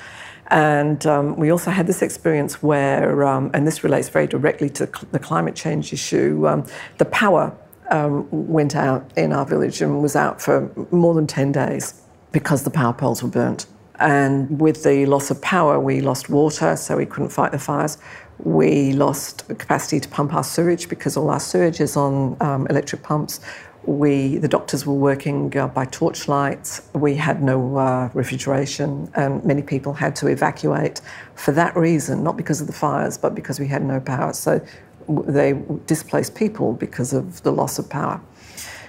And 0.52 1.06
um, 1.06 1.36
we 1.36 1.52
also 1.52 1.70
had 1.70 1.86
this 1.86 2.02
experience 2.02 2.64
where, 2.64 3.24
um, 3.24 3.52
and 3.54 3.68
this 3.68 3.84
relates 3.84 4.10
very 4.10 4.28
directly 4.28 4.70
to 4.72 4.90
the 5.12 5.20
climate 5.20 5.56
change 5.56 5.94
issue, 5.94 6.48
um, 6.48 6.66
the 6.98 7.06
power 7.06 7.56
um, 7.92 8.28
went 8.32 8.76
out 8.76 9.12
in 9.16 9.32
our 9.32 9.46
village 9.46 9.82
and 9.82 10.02
was 10.02 10.16
out 10.16 10.42
for 10.42 10.72
more 10.92 11.14
than 11.14 11.28
10 11.28 11.52
days 11.52 12.02
because 12.32 12.64
the 12.64 12.70
power 12.70 12.94
poles 12.94 13.22
were 13.22 13.30
burnt. 13.30 13.68
And 14.00 14.62
with 14.62 14.84
the 14.84 15.06
loss 15.06 15.30
of 15.30 15.42
power, 15.42 15.80
we 15.80 16.00
lost 16.00 16.30
water, 16.30 16.78
so 16.78 16.96
we 16.96 17.06
couldn't 17.06 17.30
fight 17.30 17.52
the 17.52 17.60
fires. 17.60 17.98
We 18.38 18.94
lost 18.94 19.46
capacity 19.50 20.00
to 20.00 20.08
pump 20.08 20.34
our 20.34 20.44
sewage 20.44 20.88
because 20.88 21.18
all 21.18 21.30
our 21.30 21.40
sewage 21.42 21.82
is 21.82 21.98
on 21.98 22.38
um, 22.40 22.66
electric 22.68 23.04
pumps. 23.04 23.42
We, 23.84 24.38
the 24.38 24.48
doctors 24.48 24.86
were 24.86 24.94
working 24.94 25.58
uh, 25.58 25.68
by 25.68 25.86
torchlight. 25.86 26.82
We 26.94 27.16
had 27.16 27.42
no 27.42 27.78
uh, 27.78 28.10
refrigeration, 28.14 29.10
and 29.16 29.44
many 29.44 29.62
people 29.62 29.94
had 29.94 30.16
to 30.18 30.28
evacuate 30.28 31.02
for 31.36 31.52
that 31.54 31.76
reason, 31.76 32.24
not 32.24 32.38
because 32.38 32.62
of 32.62 32.68
the 32.68 32.74
fires, 32.74 33.18
but 33.18 33.34
because 33.34 33.60
we 33.60 33.68
had 33.68 33.84
no 33.84 34.00
power. 34.00 34.34
So 34.34 34.62
they 35.08 35.60
displaced 35.88 36.36
people 36.36 36.74
because 36.74 37.14
of 37.14 37.42
the 37.44 37.52
loss 37.52 37.80
of 37.80 37.90
power. 37.90 38.22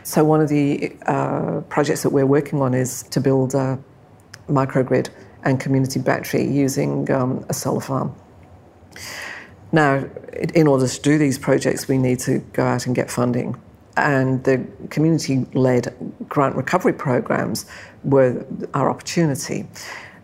So, 0.02 0.24
one 0.24 0.40
of 0.40 0.48
the 0.48 0.96
uh, 1.06 1.60
projects 1.68 2.02
that 2.02 2.10
we're 2.10 2.26
working 2.26 2.60
on 2.60 2.74
is 2.74 3.04
to 3.04 3.20
build 3.20 3.54
a 3.54 3.78
microgrid 4.48 5.08
and 5.44 5.60
community 5.60 6.00
battery 6.00 6.44
using 6.44 7.10
um, 7.10 7.44
a 7.48 7.54
solar 7.54 7.80
farm. 7.80 8.14
Now, 9.72 10.04
in 10.54 10.66
order 10.66 10.88
to 10.88 11.00
do 11.00 11.16
these 11.18 11.38
projects, 11.38 11.86
we 11.86 11.96
need 11.98 12.18
to 12.20 12.38
go 12.52 12.64
out 12.64 12.86
and 12.86 12.94
get 12.94 13.10
funding. 13.10 13.56
And 13.96 14.42
the 14.44 14.64
community 14.88 15.46
led 15.54 15.94
grant 16.28 16.56
recovery 16.56 16.92
programs 16.92 17.66
were 18.04 18.46
our 18.74 18.88
opportunity. 18.88 19.66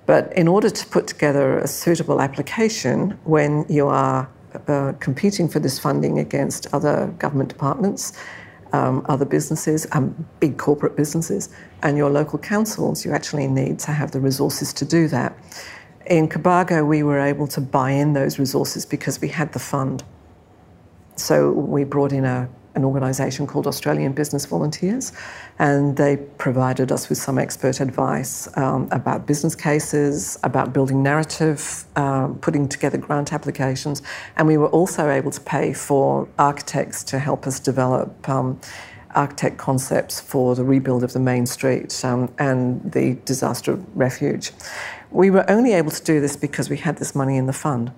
But 0.07 0.33
in 0.37 0.46
order 0.46 0.70
to 0.70 0.87
put 0.87 1.07
together 1.07 1.59
a 1.59 1.66
suitable 1.66 2.20
application 2.20 3.18
when 3.24 3.66
you 3.68 3.88
are 3.88 4.29
uh, 4.68 4.92
competing 5.00 5.48
for 5.48 5.59
this 5.59 5.79
funding 5.79 6.18
against 6.18 6.72
other 6.72 7.09
government 7.18 7.48
departments 7.48 8.12
um, 8.72 9.05
other 9.09 9.24
businesses, 9.24 9.87
um, 9.92 10.26
big 10.40 10.59
corporate 10.59 10.96
businesses, 10.96 11.48
and 11.83 11.96
your 11.96 12.11
local 12.11 12.38
councils, 12.38 13.05
you 13.05 13.12
actually 13.12 13.46
need 13.46 13.79
to 13.81 13.92
have 13.92 14.11
the 14.11 14.20
resources 14.20 14.72
to 14.74 14.85
do 14.85 15.09
that. 15.09 15.37
In 16.07 16.29
Cobargo, 16.29 16.87
we 16.87 17.02
were 17.02 17.18
able 17.18 17.46
to 17.48 17.61
buy 17.61 17.90
in 17.90 18.12
those 18.12 18.38
resources 18.38 18.87
because 18.87 19.20
we 19.20 19.29
had 19.29 19.52
the 19.52 19.59
fund. 19.59 20.05
So 21.16 21.50
we 21.50 21.85
brought 21.85 22.12
in 22.12 22.24
a, 22.24 22.48
an 22.77 22.85
organisation 22.85 23.47
called 23.47 23.67
Australian 23.67 24.12
Business 24.12 24.47
Volunteers, 24.47 25.12
and 25.59 25.97
they 25.97 26.19
provided 26.39 26.93
us 26.93 27.09
with 27.09 27.19
some 27.19 27.39
expert 27.39 27.81
advice 27.81 28.49
um, 28.57 28.87
about 28.93 29.27
business 29.27 29.55
cases, 29.55 30.39
about 30.45 30.73
building 30.73 31.03
narrative, 31.03 31.85
um, 31.97 32.39
putting 32.39 32.69
together 32.69 32.99
grant 32.99 33.33
applications, 33.33 34.03
and 34.37 34.47
we 34.47 34.59
were 34.59 34.69
also 34.69 35.11
able 35.11 35.31
to 35.31 35.41
pay 35.41 35.73
for 35.73 36.29
architects 36.39 37.03
to 37.05 37.19
help 37.19 37.47
us 37.47 37.59
develop. 37.59 38.29
Um, 38.29 38.61
architect 39.15 39.57
concepts 39.57 40.21
for 40.21 40.55
the 40.55 40.62
rebuild 40.62 41.03
of 41.03 41.15
the 41.15 41.19
main 41.19 41.47
street 41.47 42.05
um, 42.05 42.31
and 42.39 42.93
the 42.93 43.15
disaster 43.25 43.75
refuge. 43.95 44.53
We 45.11 45.31
were 45.31 45.51
only 45.51 45.73
able 45.73 45.91
to 45.91 46.05
do 46.05 46.21
this 46.21 46.37
because 46.37 46.69
we 46.69 46.77
had 46.77 46.99
this 46.99 47.15
money 47.15 47.39
in 47.39 47.47
the 47.47 47.55
fund. 47.55 47.93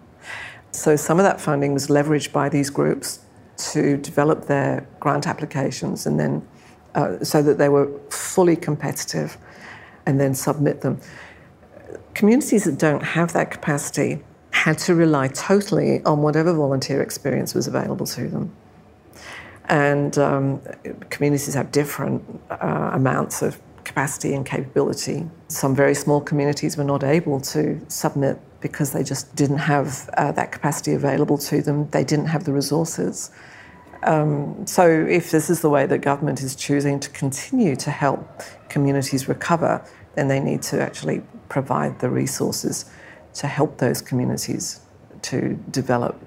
So 0.71 0.95
some 0.95 1.19
of 1.19 1.25
that 1.25 1.41
funding 1.41 1.75
was 1.75 1.88
leveraged 1.88 2.33
by 2.33 2.49
these 2.49 2.71
groups 2.71 3.19
to 3.59 3.97
develop 3.99 4.47
their 4.47 4.87
grant 5.01 5.27
applications 5.27 6.07
and 6.07 6.18
then 6.18 6.47
uh, 6.94 7.23
so 7.23 7.42
that 7.42 7.59
they 7.59 7.68
were 7.68 7.88
fully 8.11 8.57
competitive 8.57 9.37
and 10.07 10.18
then 10.18 10.35
submit 10.35 10.81
them. 10.81 11.01
Communities 12.14 12.64
that 12.64 12.79
don't 12.79 13.03
have 13.03 13.33
that 13.33 13.51
capacity 13.51 14.23
had 14.51 14.79
to 14.79 14.94
rely 14.94 15.29
totally 15.29 16.03
on 16.05 16.23
whatever 16.23 16.53
volunteer 16.53 17.03
experience 17.03 17.55
was 17.55 17.66
available 17.66 18.07
to 18.07 18.29
them. 18.29 18.53
And 19.68 20.16
um, 20.18 20.61
communities 21.11 21.55
have 21.55 21.71
different 21.71 22.23
uh, 22.51 22.90
amounts 22.92 23.42
of 23.42 23.61
capacity 23.85 24.35
and 24.35 24.44
capability. 24.44 25.29
Some 25.49 25.75
very 25.75 25.94
small 25.94 26.21
communities 26.21 26.77
were 26.77 26.85
not 26.85 27.05
able 27.05 27.40
to 27.40 27.81
submit 27.88 28.38
because 28.61 28.92
they 28.92 29.05
just 29.05 29.35
didn't 29.37 29.59
have 29.59 30.11
uh, 30.16 30.33
that 30.33 30.53
capacity 30.53 30.94
available 30.94 31.38
to 31.38 31.62
them. 31.62 31.88
They 31.90 32.05
didn't 32.05 32.27
have 32.27 32.44
the 32.44 32.53
resources. 32.53 33.31
Um, 34.03 34.67
so, 34.67 34.89
if 34.89 35.31
this 35.31 35.51
is 35.51 35.61
the 35.61 35.69
way 35.69 35.87
that 35.87 35.99
government 35.99 36.41
is 36.43 36.55
choosing 36.55 37.01
to 37.01 37.11
continue 37.11 37.75
to 37.77 37.91
help 37.91 38.43
communities 38.69 39.29
recover, 39.29 39.85
then 40.15 40.29
they 40.29 40.41
need 40.41 40.63
to 40.63 40.81
actually 40.81 41.23
provide 41.49 41.99
the 42.01 42.09
resources 42.09 42.85
to 43.35 43.47
help 43.47 43.79
those 43.79 44.01
communities 44.01 44.81
to 45.23 45.59
develop 45.71 46.21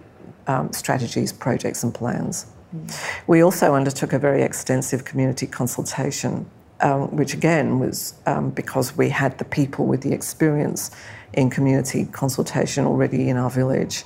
um, 0.47 0.71
strategies, 0.73 1.31
projects, 1.31 1.83
and 1.83 1.93
plans. 1.93 2.47
Mm. 2.75 2.93
We 3.27 3.41
also 3.41 3.75
undertook 3.75 4.13
a 4.13 4.19
very 4.19 4.41
extensive 4.41 5.05
community 5.05 5.47
consultation, 5.47 6.49
um, 6.81 7.15
which 7.15 7.33
again 7.33 7.79
was 7.79 8.15
um, 8.25 8.49
because 8.51 8.97
we 8.97 9.09
had 9.09 9.37
the 9.37 9.45
people 9.45 9.85
with 9.85 10.01
the 10.01 10.13
experience 10.13 10.91
in 11.33 11.49
community 11.49 12.05
consultation 12.05 12.85
already 12.85 13.29
in 13.29 13.37
our 13.37 13.49
village. 13.49 14.03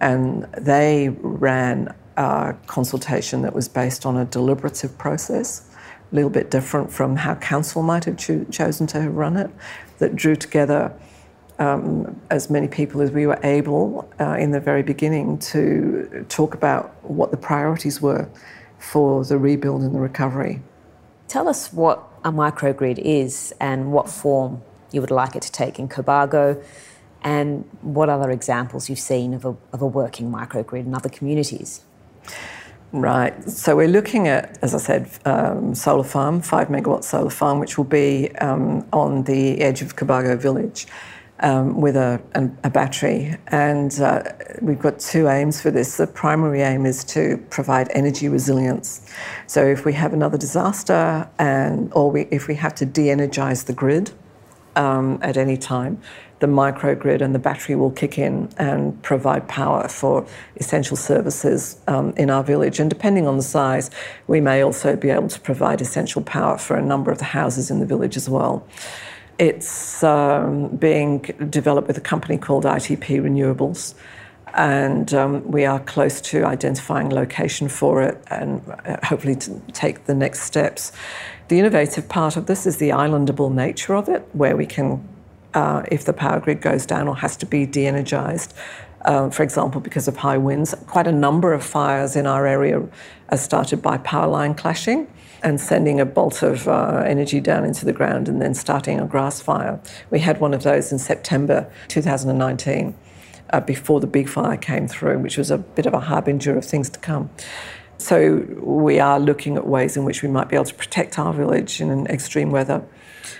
And 0.00 0.44
they 0.58 1.10
ran 1.20 1.94
a 2.22 2.56
consultation 2.66 3.42
that 3.42 3.54
was 3.54 3.68
based 3.68 4.06
on 4.06 4.16
a 4.16 4.24
deliberative 4.24 4.96
process, 4.98 5.68
a 6.10 6.14
little 6.14 6.30
bit 6.30 6.50
different 6.50 6.92
from 6.92 7.16
how 7.16 7.34
council 7.36 7.82
might 7.82 8.04
have 8.04 8.16
cho- 8.16 8.44
chosen 8.44 8.86
to 8.88 9.00
have 9.00 9.14
run 9.14 9.36
it, 9.36 9.50
that 9.98 10.16
drew 10.16 10.36
together 10.36 10.92
um, 11.58 12.20
as 12.30 12.50
many 12.50 12.68
people 12.68 13.00
as 13.02 13.10
we 13.10 13.26
were 13.26 13.38
able 13.42 14.08
uh, 14.20 14.36
in 14.38 14.50
the 14.50 14.60
very 14.60 14.82
beginning 14.82 15.38
to 15.38 16.24
talk 16.28 16.54
about 16.54 16.94
what 17.02 17.30
the 17.30 17.36
priorities 17.36 18.00
were 18.00 18.28
for 18.78 19.24
the 19.24 19.38
rebuild 19.38 19.82
and 19.82 19.94
the 19.94 20.00
recovery. 20.00 20.60
Tell 21.28 21.48
us 21.48 21.72
what 21.72 22.02
a 22.24 22.32
microgrid 22.32 22.98
is 22.98 23.54
and 23.60 23.92
what 23.92 24.08
form 24.08 24.62
you 24.90 25.00
would 25.00 25.10
like 25.10 25.34
it 25.36 25.42
to 25.42 25.52
take 25.52 25.78
in 25.78 25.88
Cobargo, 25.88 26.62
and 27.24 27.64
what 27.82 28.08
other 28.08 28.30
examples 28.30 28.90
you've 28.90 28.98
seen 28.98 29.32
of 29.32 29.44
a, 29.44 29.56
of 29.72 29.80
a 29.80 29.86
working 29.86 30.30
microgrid 30.30 30.80
in 30.86 30.94
other 30.94 31.08
communities. 31.08 31.82
Right. 32.92 33.48
So 33.48 33.74
we're 33.74 33.88
looking 33.88 34.28
at, 34.28 34.58
as 34.60 34.74
I 34.74 34.78
said, 34.78 35.08
um, 35.24 35.74
solar 35.74 36.04
farm, 36.04 36.42
five 36.42 36.68
megawatt 36.68 37.04
solar 37.04 37.30
farm, 37.30 37.58
which 37.58 37.78
will 37.78 37.84
be 37.86 38.30
um, 38.36 38.86
on 38.92 39.24
the 39.24 39.62
edge 39.62 39.80
of 39.80 39.96
Cobargo 39.96 40.38
village. 40.38 40.86
Um, 41.40 41.80
with 41.80 41.96
a, 41.96 42.22
a, 42.36 42.48
a, 42.62 42.70
battery. 42.70 43.36
And 43.48 43.98
uh, 44.00 44.22
we've 44.60 44.78
got 44.78 45.00
two 45.00 45.26
aims 45.26 45.60
for 45.60 45.72
this. 45.72 45.96
The 45.96 46.06
primary 46.06 46.62
aim 46.62 46.86
is 46.86 47.02
to 47.04 47.44
provide 47.50 47.88
energy 47.94 48.28
resilience. 48.28 49.04
So 49.48 49.66
if 49.66 49.84
we 49.84 49.92
have 49.94 50.12
another 50.12 50.38
disaster, 50.38 51.28
and 51.40 51.92
or 51.94 52.12
we, 52.12 52.28
if 52.30 52.46
we 52.46 52.54
have 52.56 52.76
to 52.76 52.86
de-energize 52.86 53.64
the 53.64 53.72
grid, 53.72 54.12
um, 54.76 55.18
at 55.22 55.36
any 55.36 55.56
time, 55.56 56.00
the 56.40 56.46
microgrid 56.48 57.20
and 57.20 57.34
the 57.34 57.38
battery 57.38 57.76
will 57.76 57.92
kick 57.92 58.18
in 58.18 58.48
and 58.58 59.00
provide 59.02 59.46
power 59.46 59.86
for 59.88 60.26
essential 60.56 60.96
services 60.96 61.80
um, 61.86 62.12
in 62.16 62.30
our 62.30 62.42
village. 62.42 62.80
And 62.80 62.90
depending 62.90 63.28
on 63.28 63.36
the 63.36 63.44
size, 63.44 63.90
we 64.26 64.40
may 64.40 64.62
also 64.62 64.96
be 64.96 65.10
able 65.10 65.28
to 65.28 65.40
provide 65.40 65.80
essential 65.80 66.20
power 66.20 66.58
for 66.58 66.76
a 66.76 66.82
number 66.82 67.12
of 67.12 67.18
the 67.18 67.24
houses 67.26 67.70
in 67.70 67.78
the 67.78 67.86
village 67.86 68.16
as 68.16 68.28
well. 68.28 68.66
It's 69.38 70.02
um, 70.02 70.76
being 70.76 71.20
developed 71.48 71.86
with 71.86 71.96
a 71.96 72.02
company 72.02 72.38
called 72.38 72.64
ITP 72.64 73.20
Renewables 73.20 73.94
and 74.54 75.14
um, 75.14 75.50
we 75.50 75.64
are 75.64 75.80
close 75.80 76.20
to 76.20 76.44
identifying 76.44 77.10
location 77.10 77.68
for 77.68 78.02
it 78.02 78.22
and 78.28 78.62
uh, 78.84 78.98
hopefully 79.02 79.36
to 79.36 79.60
take 79.72 80.04
the 80.04 80.14
next 80.14 80.42
steps. 80.42 80.92
The 81.48 81.58
innovative 81.58 82.08
part 82.08 82.36
of 82.36 82.46
this 82.46 82.66
is 82.66 82.78
the 82.78 82.90
islandable 82.90 83.52
nature 83.52 83.94
of 83.94 84.08
it, 84.08 84.28
where 84.32 84.56
we 84.56 84.66
can, 84.66 85.06
uh, 85.54 85.82
if 85.90 86.04
the 86.04 86.12
power 86.12 86.40
grid 86.40 86.60
goes 86.60 86.86
down 86.86 87.08
or 87.08 87.16
has 87.16 87.36
to 87.38 87.46
be 87.46 87.66
de 87.66 87.86
energized, 87.86 88.54
uh, 89.04 89.30
for 89.30 89.42
example, 89.42 89.80
because 89.80 90.06
of 90.06 90.18
high 90.18 90.38
winds, 90.38 90.74
quite 90.86 91.06
a 91.06 91.12
number 91.12 91.52
of 91.52 91.64
fires 91.64 92.14
in 92.14 92.26
our 92.26 92.46
area 92.46 92.82
are 93.30 93.36
started 93.36 93.82
by 93.82 93.98
power 93.98 94.28
line 94.28 94.54
clashing 94.54 95.08
and 95.42 95.60
sending 95.60 96.00
a 96.00 96.06
bolt 96.06 96.42
of 96.42 96.68
uh, 96.68 97.02
energy 97.04 97.40
down 97.40 97.64
into 97.64 97.84
the 97.84 97.92
ground 97.92 98.28
and 98.28 98.40
then 98.40 98.54
starting 98.54 99.00
a 99.00 99.06
grass 99.06 99.40
fire. 99.40 99.80
We 100.10 100.20
had 100.20 100.40
one 100.40 100.54
of 100.54 100.62
those 100.62 100.92
in 100.92 101.00
September 101.00 101.68
2019 101.88 102.94
uh, 103.50 103.60
before 103.60 103.98
the 103.98 104.06
big 104.06 104.28
fire 104.28 104.56
came 104.56 104.86
through, 104.86 105.18
which 105.18 105.36
was 105.36 105.50
a 105.50 105.58
bit 105.58 105.86
of 105.86 105.94
a 105.94 106.00
harbinger 106.00 106.56
of 106.56 106.64
things 106.64 106.88
to 106.90 107.00
come. 107.00 107.30
So 108.02 108.44
we 108.60 108.98
are 108.98 109.20
looking 109.20 109.56
at 109.56 109.64
ways 109.64 109.96
in 109.96 110.04
which 110.04 110.24
we 110.24 110.28
might 110.28 110.48
be 110.48 110.56
able 110.56 110.64
to 110.64 110.74
protect 110.74 111.20
our 111.20 111.32
village 111.32 111.80
in 111.80 112.04
extreme 112.08 112.50
weather. 112.50 112.84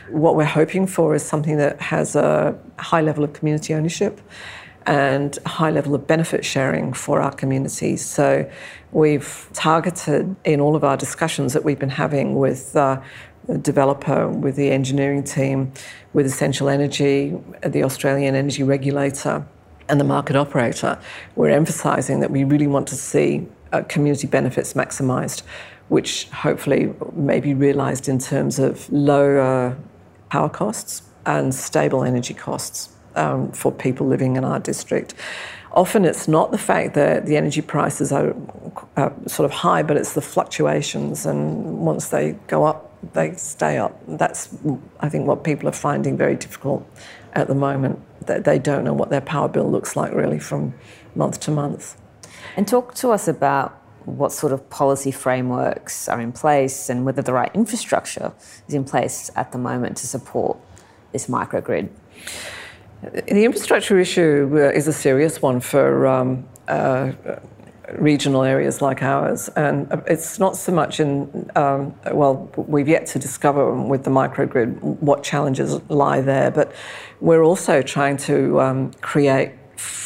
What 0.08 0.36
we're 0.36 0.44
hoping 0.44 0.86
for 0.86 1.16
is 1.16 1.24
something 1.24 1.56
that 1.56 1.80
has 1.80 2.14
a 2.14 2.56
high 2.78 3.00
level 3.00 3.24
of 3.24 3.32
community 3.32 3.74
ownership 3.74 4.20
and 4.86 5.36
a 5.44 5.48
high 5.48 5.72
level 5.72 5.96
of 5.96 6.06
benefit 6.06 6.44
sharing 6.44 6.92
for 6.92 7.20
our 7.20 7.32
communities. 7.32 8.04
So 8.04 8.48
we've 8.92 9.48
targeted 9.52 10.36
in 10.44 10.60
all 10.60 10.76
of 10.76 10.84
our 10.84 10.96
discussions 10.96 11.54
that 11.54 11.64
we've 11.64 11.80
been 11.80 11.88
having 11.88 12.36
with 12.36 12.76
uh, 12.76 13.00
the 13.48 13.58
developer, 13.58 14.28
with 14.28 14.54
the 14.54 14.70
engineering 14.70 15.24
team, 15.24 15.72
with 16.12 16.24
Essential 16.24 16.68
Energy, 16.68 17.36
the 17.66 17.82
Australian 17.82 18.36
Energy 18.36 18.62
Regulator, 18.62 19.44
and 19.88 19.98
the 19.98 20.04
market 20.04 20.36
operator, 20.36 21.00
we're 21.34 21.50
emphasising 21.50 22.20
that 22.20 22.30
we 22.30 22.44
really 22.44 22.68
want 22.68 22.86
to 22.88 22.94
see 22.94 23.48
community 23.88 24.26
benefits 24.26 24.74
maximised, 24.74 25.42
which 25.88 26.28
hopefully 26.30 26.94
may 27.12 27.40
be 27.40 27.54
realised 27.54 28.08
in 28.08 28.18
terms 28.18 28.58
of 28.58 28.90
lower 28.92 29.76
power 30.30 30.48
costs 30.48 31.02
and 31.26 31.54
stable 31.54 32.04
energy 32.04 32.34
costs 32.34 32.88
um, 33.14 33.52
for 33.52 33.72
people 33.72 34.06
living 34.06 34.36
in 34.36 34.44
our 34.44 34.58
district. 34.58 35.14
Often 35.72 36.04
it's 36.04 36.28
not 36.28 36.50
the 36.50 36.58
fact 36.58 36.94
that 36.94 37.24
the 37.24 37.36
energy 37.36 37.62
prices 37.62 38.12
are 38.12 38.34
uh, 38.96 39.10
sort 39.26 39.46
of 39.46 39.52
high, 39.52 39.82
but 39.82 39.96
it's 39.96 40.12
the 40.12 40.20
fluctuations, 40.20 41.24
and 41.24 41.78
once 41.78 42.08
they 42.08 42.32
go 42.46 42.64
up, 42.64 42.90
they 43.14 43.34
stay 43.36 43.78
up. 43.78 43.98
That's, 44.06 44.54
I 45.00 45.08
think, 45.08 45.26
what 45.26 45.44
people 45.44 45.68
are 45.68 45.72
finding 45.72 46.16
very 46.16 46.36
difficult 46.36 46.86
at 47.32 47.48
the 47.48 47.54
moment. 47.54 48.00
That 48.26 48.44
they 48.44 48.58
don't 48.58 48.84
know 48.84 48.92
what 48.92 49.08
their 49.08 49.22
power 49.22 49.48
bill 49.48 49.68
looks 49.70 49.96
like 49.96 50.12
really 50.12 50.38
from 50.38 50.74
month 51.14 51.40
to 51.40 51.50
month. 51.50 51.96
And 52.56 52.68
talk 52.68 52.94
to 52.96 53.10
us 53.10 53.28
about 53.28 53.78
what 54.04 54.32
sort 54.32 54.52
of 54.52 54.68
policy 54.68 55.10
frameworks 55.10 56.08
are 56.08 56.20
in 56.20 56.32
place 56.32 56.88
and 56.88 57.04
whether 57.04 57.22
the 57.22 57.32
right 57.32 57.50
infrastructure 57.54 58.32
is 58.68 58.74
in 58.74 58.84
place 58.84 59.30
at 59.36 59.52
the 59.52 59.58
moment 59.58 59.96
to 59.98 60.06
support 60.06 60.58
this 61.12 61.26
microgrid. 61.28 61.88
The 63.02 63.44
infrastructure 63.44 63.98
issue 63.98 64.50
uh, 64.54 64.70
is 64.70 64.86
a 64.86 64.92
serious 64.92 65.42
one 65.42 65.60
for 65.60 66.06
um, 66.06 66.48
uh, 66.68 67.12
regional 67.98 68.42
areas 68.42 68.80
like 68.80 69.02
ours, 69.02 69.48
and 69.56 69.88
it's 70.06 70.38
not 70.38 70.56
so 70.56 70.72
much 70.72 71.00
in, 71.00 71.50
um, 71.56 71.94
well, 72.12 72.50
we've 72.56 72.88
yet 72.88 73.06
to 73.06 73.18
discover 73.18 73.74
with 73.74 74.04
the 74.04 74.10
microgrid 74.10 74.80
what 74.80 75.22
challenges 75.22 75.80
lie 75.90 76.20
there, 76.20 76.50
but 76.50 76.72
we're 77.20 77.42
also 77.42 77.82
trying 77.82 78.16
to 78.16 78.60
um, 78.60 78.92
create 79.00 79.50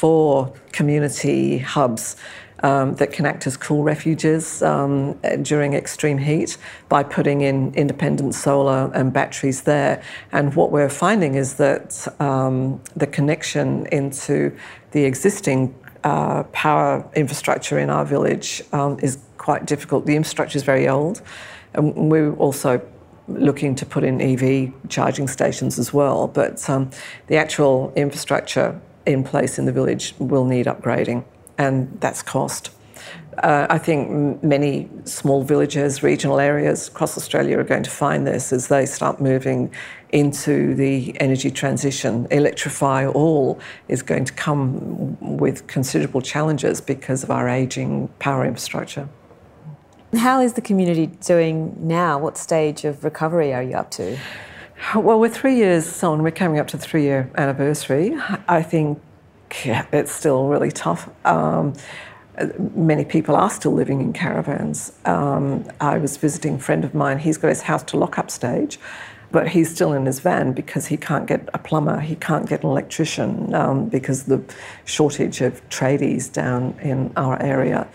four 0.00 0.52
community 0.72 1.58
hubs 1.58 2.16
um, 2.62 2.94
that 2.96 3.12
can 3.12 3.26
act 3.26 3.46
as 3.46 3.56
cool 3.56 3.82
refuges 3.82 4.62
um, 4.62 5.14
during 5.42 5.74
extreme 5.74 6.18
heat 6.18 6.56
by 6.88 7.02
putting 7.02 7.40
in 7.42 7.74
independent 7.74 8.34
solar 8.34 8.90
and 8.94 9.12
batteries 9.12 9.62
there. 9.62 10.02
And 10.32 10.54
what 10.54 10.70
we're 10.70 10.88
finding 10.88 11.34
is 11.34 11.54
that 11.54 12.06
um, 12.20 12.80
the 12.94 13.06
connection 13.06 13.86
into 13.86 14.56
the 14.92 15.04
existing 15.04 15.74
uh, 16.04 16.44
power 16.52 17.08
infrastructure 17.14 17.78
in 17.78 17.90
our 17.90 18.04
village 18.04 18.62
um, 18.72 18.98
is 19.02 19.18
quite 19.38 19.66
difficult. 19.66 20.06
The 20.06 20.16
infrastructure 20.16 20.56
is 20.56 20.62
very 20.62 20.88
old, 20.88 21.22
and 21.74 22.10
we're 22.10 22.34
also 22.34 22.80
looking 23.28 23.74
to 23.74 23.84
put 23.84 24.04
in 24.04 24.20
EV 24.20 24.72
charging 24.88 25.26
stations 25.26 25.78
as 25.78 25.92
well. 25.92 26.28
But 26.28 26.68
um, 26.70 26.90
the 27.26 27.36
actual 27.36 27.92
infrastructure 27.96 28.80
in 29.06 29.24
place 29.24 29.58
in 29.58 29.64
the 29.64 29.72
village 29.72 30.14
will 30.18 30.44
need 30.44 30.66
upgrading, 30.66 31.24
and 31.58 31.98
that's 32.00 32.22
cost. 32.22 32.70
Uh, 33.38 33.66
I 33.68 33.78
think 33.78 34.42
many 34.42 34.88
small 35.04 35.42
villages, 35.42 36.02
regional 36.02 36.40
areas 36.40 36.88
across 36.88 37.16
Australia 37.18 37.58
are 37.58 37.64
going 37.64 37.82
to 37.82 37.90
find 37.90 38.26
this 38.26 38.52
as 38.52 38.68
they 38.68 38.86
start 38.86 39.20
moving 39.20 39.70
into 40.10 40.74
the 40.74 41.18
energy 41.20 41.50
transition. 41.50 42.26
Electrify 42.30 43.06
all 43.06 43.60
is 43.88 44.02
going 44.02 44.24
to 44.24 44.32
come 44.32 45.18
with 45.20 45.66
considerable 45.66 46.22
challenges 46.22 46.80
because 46.80 47.22
of 47.22 47.30
our 47.30 47.48
ageing 47.48 48.08
power 48.18 48.44
infrastructure. 48.44 49.08
How 50.14 50.40
is 50.40 50.54
the 50.54 50.62
community 50.62 51.06
doing 51.06 51.76
now? 51.78 52.18
What 52.18 52.38
stage 52.38 52.84
of 52.84 53.04
recovery 53.04 53.52
are 53.52 53.62
you 53.62 53.74
up 53.74 53.90
to? 53.92 54.16
Well, 54.94 55.18
we're 55.18 55.30
three 55.30 55.56
years 55.56 56.02
on, 56.04 56.22
we're 56.22 56.30
coming 56.30 56.58
up 56.58 56.68
to 56.68 56.76
the 56.76 56.82
three 56.82 57.02
year 57.02 57.30
anniversary. 57.36 58.14
I 58.46 58.62
think 58.62 59.00
it's 59.50 60.12
still 60.12 60.48
really 60.48 60.70
tough. 60.70 61.08
Um, 61.24 61.72
many 62.74 63.04
people 63.04 63.36
are 63.36 63.48
still 63.48 63.72
living 63.72 64.02
in 64.02 64.12
caravans. 64.12 64.92
Um, 65.06 65.66
I 65.80 65.96
was 65.96 66.18
visiting 66.18 66.56
a 66.56 66.58
friend 66.58 66.84
of 66.84 66.94
mine, 66.94 67.18
he's 67.18 67.38
got 67.38 67.48
his 67.48 67.62
house 67.62 67.82
to 67.84 67.96
lock 67.96 68.18
up 68.18 68.30
stage, 68.30 68.78
but 69.32 69.48
he's 69.48 69.74
still 69.74 69.94
in 69.94 70.04
his 70.04 70.20
van 70.20 70.52
because 70.52 70.86
he 70.86 70.98
can't 70.98 71.26
get 71.26 71.48
a 71.54 71.58
plumber, 71.58 72.00
he 72.00 72.14
can't 72.14 72.46
get 72.46 72.62
an 72.62 72.68
electrician 72.68 73.54
um, 73.54 73.88
because 73.88 74.24
the 74.24 74.42
shortage 74.84 75.40
of 75.40 75.66
tradies 75.70 76.30
down 76.30 76.78
in 76.82 77.12
our 77.16 77.40
area. 77.42 77.88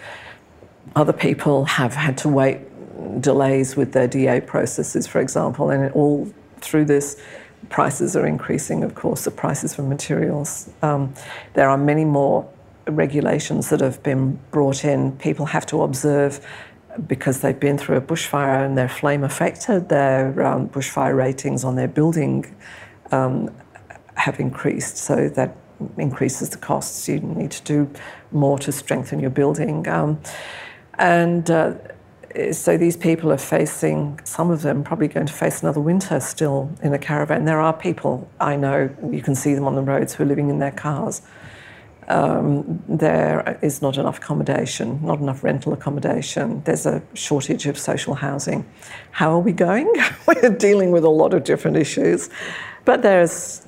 Other 0.96 1.13
people 1.13 1.65
have 1.65 1.94
had 1.94 2.17
to 2.20 2.30
wait 2.30 2.60
delays 3.22 3.76
with 3.76 3.94
their 3.94 4.08
DA 4.08 4.41
processes, 4.41 5.06
for 5.06 5.22
example, 5.22 5.70
and 5.70 5.91
all 5.94 6.32
through 6.62 6.86
this, 6.86 7.21
prices 7.69 8.15
are 8.15 8.26
increasing, 8.26 8.84
of 8.84 8.95
course, 8.95 9.26
the 9.26 9.32
prices 9.32 9.76
for 9.76 9.84
materials. 9.84 10.69
Um, 10.82 11.13
there 11.54 11.69
are 11.69 11.78
many 11.78 12.06
more 12.06 12.47
regulations 12.88 13.69
that 13.69 13.80
have 13.80 14.02
been 14.04 14.39
brought 14.52 14.84
in. 14.84 15.12
People 15.17 15.45
have 15.47 15.65
to 15.67 15.84
observe 15.84 16.45
because 17.08 17.41
they've 17.41 17.60
been 17.60 17.78
through 17.78 17.97
a 17.97 18.02
bushfire 18.02 18.65
and 18.65 18.78
they're 18.78 18.89
flame 18.89 19.24
affected, 19.24 19.89
their 19.89 20.45
um, 20.45 20.67
bushfire 20.69 21.15
ratings 21.15 21.63
on 21.63 21.76
their 21.76 21.88
building 21.88 22.54
um, 23.12 23.50
have 24.15 24.39
increased. 24.39 24.97
So 24.97 25.30
that 25.30 25.56
increases 25.97 26.50
the 26.50 26.58
costs. 26.58 27.08
You 27.08 27.19
need 27.19 27.52
to 27.52 27.63
do 27.63 27.89
more 28.32 28.60
to 28.60 28.71
strengthen 28.71 29.19
your 29.19 29.30
building. 29.30 29.88
Um, 29.88 30.19
and 30.95 31.50
uh, 31.50 31.76
so 32.52 32.78
these 32.78 32.98
people 32.98 33.32
are 33.32 33.38
facing, 33.38 34.20
some 34.24 34.52
of 34.52 34.62
them 34.62 34.84
probably 34.84 35.08
going 35.08 35.26
to 35.26 35.34
face 35.34 35.62
another 35.62 35.82
winter 35.82 36.20
still 36.20 36.70
in 36.82 36.94
a 36.94 37.00
caravan. 37.00 37.46
There 37.46 37.60
are 37.60 37.74
people 37.74 38.30
I 38.39 38.56
know, 38.56 38.89
you 39.10 39.22
can 39.22 39.36
see 39.36 39.54
them 39.54 39.65
on 39.65 39.76
the 39.76 39.82
roads, 39.82 40.13
who 40.13 40.24
are 40.24 40.28
living 40.28 40.50
in 40.50 40.60
their 40.60 40.72
cars. 40.72 41.22
Um, 42.08 42.84
there 42.89 43.58
is 43.62 43.82
not 43.82 43.98
enough 43.98 44.17
accommodation, 44.17 45.00
not 45.04 45.20
enough 45.20 45.44
rental 45.44 45.72
accommodation. 45.72 46.62
There's 46.63 46.86
a 46.86 47.02
shortage 47.13 47.67
of 47.67 47.78
social 47.78 48.15
housing. 48.15 48.65
How 49.12 49.32
are 49.32 49.39
we 49.39 49.54
going? 49.54 49.91
We're 50.28 50.50
dealing 50.50 50.91
with 50.91 51.04
a 51.04 51.10
lot 51.10 51.34
of 51.34 51.44
different 51.44 51.78
issues, 51.78 52.30
but 52.86 53.02
there's 53.02 53.67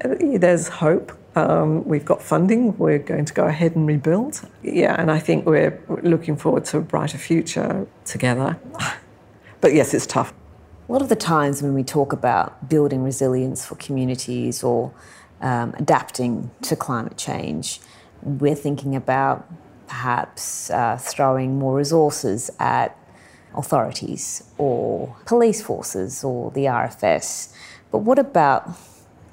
there's 0.00 0.68
hope. 0.68 1.12
Um, 1.36 1.84
we've 1.84 2.04
got 2.04 2.22
funding. 2.22 2.76
We're 2.76 2.98
going 2.98 3.24
to 3.24 3.32
go 3.32 3.46
ahead 3.46 3.76
and 3.76 3.86
rebuild. 3.86 4.40
Yeah, 4.62 5.00
and 5.00 5.10
I 5.10 5.18
think 5.18 5.46
we're 5.46 5.80
looking 6.02 6.36
forward 6.36 6.64
to 6.66 6.78
a 6.78 6.80
brighter 6.80 7.18
future 7.18 7.86
together. 8.04 8.58
but 9.60 9.72
yes, 9.74 9.94
it's 9.94 10.06
tough. 10.06 10.32
A 10.88 10.92
lot 10.92 11.02
of 11.02 11.08
the 11.08 11.16
times 11.16 11.62
when 11.62 11.72
we 11.72 11.84
talk 11.84 12.12
about 12.12 12.68
building 12.68 13.04
resilience 13.04 13.64
for 13.64 13.76
communities 13.76 14.64
or 14.64 14.92
um, 15.40 15.72
adapting 15.78 16.50
to 16.62 16.74
climate 16.74 17.16
change, 17.16 17.80
we're 18.22 18.56
thinking 18.56 18.96
about 18.96 19.48
perhaps 19.86 20.68
uh, 20.70 20.96
throwing 20.96 21.58
more 21.58 21.76
resources 21.76 22.50
at 22.58 22.96
authorities 23.54 24.44
or 24.58 25.16
police 25.26 25.62
forces 25.62 26.24
or 26.24 26.50
the 26.52 26.64
RFS. 26.64 27.52
But 27.90 27.98
what 27.98 28.18
about 28.18 28.68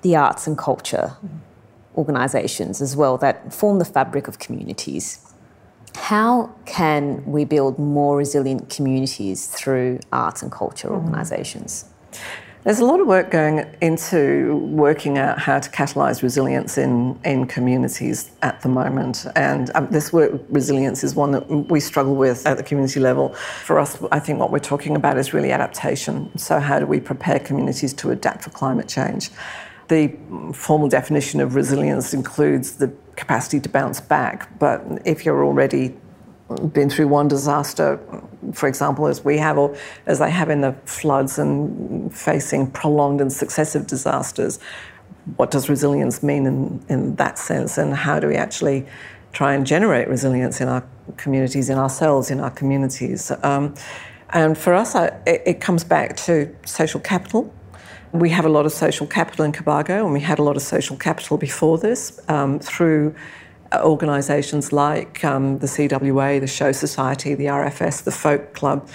the 0.02 0.16
arts 0.16 0.48
and 0.48 0.58
culture 0.58 1.18
organisations 1.98 2.82
as 2.82 2.96
well 2.96 3.18
that 3.18 3.54
form 3.54 3.80
the 3.80 3.86
fabric 3.86 4.28
of 4.28 4.40
communities. 4.40 5.34
How 5.96 6.54
can 6.66 7.26
we 7.26 7.44
build 7.44 7.80
more 7.80 8.18
resilient 8.18 8.70
communities 8.70 9.48
through 9.48 10.00
arts 10.12 10.42
and 10.44 10.52
culture 10.52 10.90
mm-hmm. 10.90 11.06
organisations? 11.06 11.86
There's 12.64 12.80
a 12.80 12.86
lot 12.86 13.00
of 13.00 13.08
work 13.08 13.32
going 13.32 13.66
into 13.82 14.58
working 14.58 15.18
out 15.18 15.40
how 15.40 15.58
to 15.58 15.70
catalyse 15.70 16.22
resilience 16.22 16.78
in, 16.78 17.18
in 17.24 17.48
communities 17.48 18.30
at 18.42 18.60
the 18.60 18.68
moment. 18.68 19.26
And 19.38 19.72
um, 19.74 19.88
this 19.90 20.12
work, 20.12 20.42
resilience, 20.50 21.02
is 21.02 21.16
one 21.16 21.32
that 21.32 21.50
we 21.50 21.80
struggle 21.80 22.16
with 22.16 22.46
at 22.46 22.58
the 22.58 22.64
community 22.64 23.00
level. 23.00 23.34
For 23.64 23.80
us, 23.80 24.04
I 24.12 24.20
think 24.20 24.40
what 24.40 24.52
we're 24.52 24.60
talking 24.60 24.98
about 24.98 25.18
is 25.18 25.34
really 25.34 25.54
adaptation. 25.54 26.38
So, 26.38 26.60
how 26.60 26.80
do 26.80 26.86
we 26.86 27.00
prepare 27.00 27.40
communities 27.40 27.94
to 27.94 28.12
adapt 28.12 28.44
for 28.44 28.50
climate 28.50 28.90
change? 28.90 29.30
The 29.88 30.16
formal 30.54 30.90
definition 30.90 31.40
of 31.40 31.56
resilience 31.56 32.14
includes 32.14 32.78
the 32.78 32.92
capacity 33.16 33.60
to 33.62 33.70
bounce 33.70 34.02
back, 34.02 34.60
but 34.60 34.84
if 35.06 35.26
you're 35.26 35.44
already 35.44 35.96
been 36.72 36.90
through 36.90 37.08
one 37.08 37.28
disaster, 37.28 38.00
for 38.54 38.68
example, 38.68 39.08
as 39.08 39.24
we 39.24 39.38
have, 39.38 39.58
or 39.58 39.76
as 40.06 40.20
they 40.20 40.32
have 40.32 40.50
in 40.50 40.62
the 40.62 40.74
floods 40.86 41.38
and 41.38 42.16
facing 42.16 42.72
prolonged 42.72 43.20
and 43.20 43.32
successive 43.32 43.88
disasters, 43.88 44.60
what 45.36 45.52
does 45.52 45.68
resilience 45.68 46.24
mean 46.24 46.46
in, 46.46 46.86
in 46.88 47.16
that 47.16 47.38
sense? 47.38 47.78
And 47.78 47.94
how 47.94 48.20
do 48.20 48.28
we 48.28 48.36
actually 48.36 48.86
try 49.34 49.54
and 49.54 49.68
generate 49.68 50.08
resilience 50.08 50.62
in 50.62 50.70
our 50.70 50.86
communities, 51.18 51.70
in 51.70 51.78
ourselves, 51.78 52.32
in 52.32 52.40
our 52.40 52.52
communities? 52.52 53.32
Um, 53.44 53.76
and 54.30 54.58
for 54.58 54.74
us, 54.74 54.96
I, 54.96 55.08
it, 55.26 55.42
it 55.46 55.62
comes 55.62 55.84
back 55.84 56.16
to 56.18 56.56
social 56.66 57.02
capital 57.02 57.54
we 58.12 58.30
have 58.30 58.46
a 58.46 58.50
lot 58.50 58.66
of 58.66 58.72
social 58.72 59.08
capital 59.08 59.46
in 59.46 59.52
Cobargo, 59.52 60.04
and 60.04 60.14
we 60.14 60.22
had 60.22 60.40
a 60.40 60.44
lot 60.44 60.56
of 60.56 60.62
social 60.62 60.96
capital 60.98 61.38
before 61.38 61.78
this 61.78 62.20
um, 62.30 62.60
through 62.60 63.14
uh, 63.72 63.82
organisations 63.84 64.72
like 64.72 65.24
um, 65.26 65.60
the 65.60 65.68
CWA, 65.68 66.40
the 66.40 66.48
Show 66.48 66.72
Society, 66.72 67.36
the 67.36 67.46
RFS, 67.46 68.04
the 68.04 68.12
Folk 68.12 68.54
Club. 68.54 68.88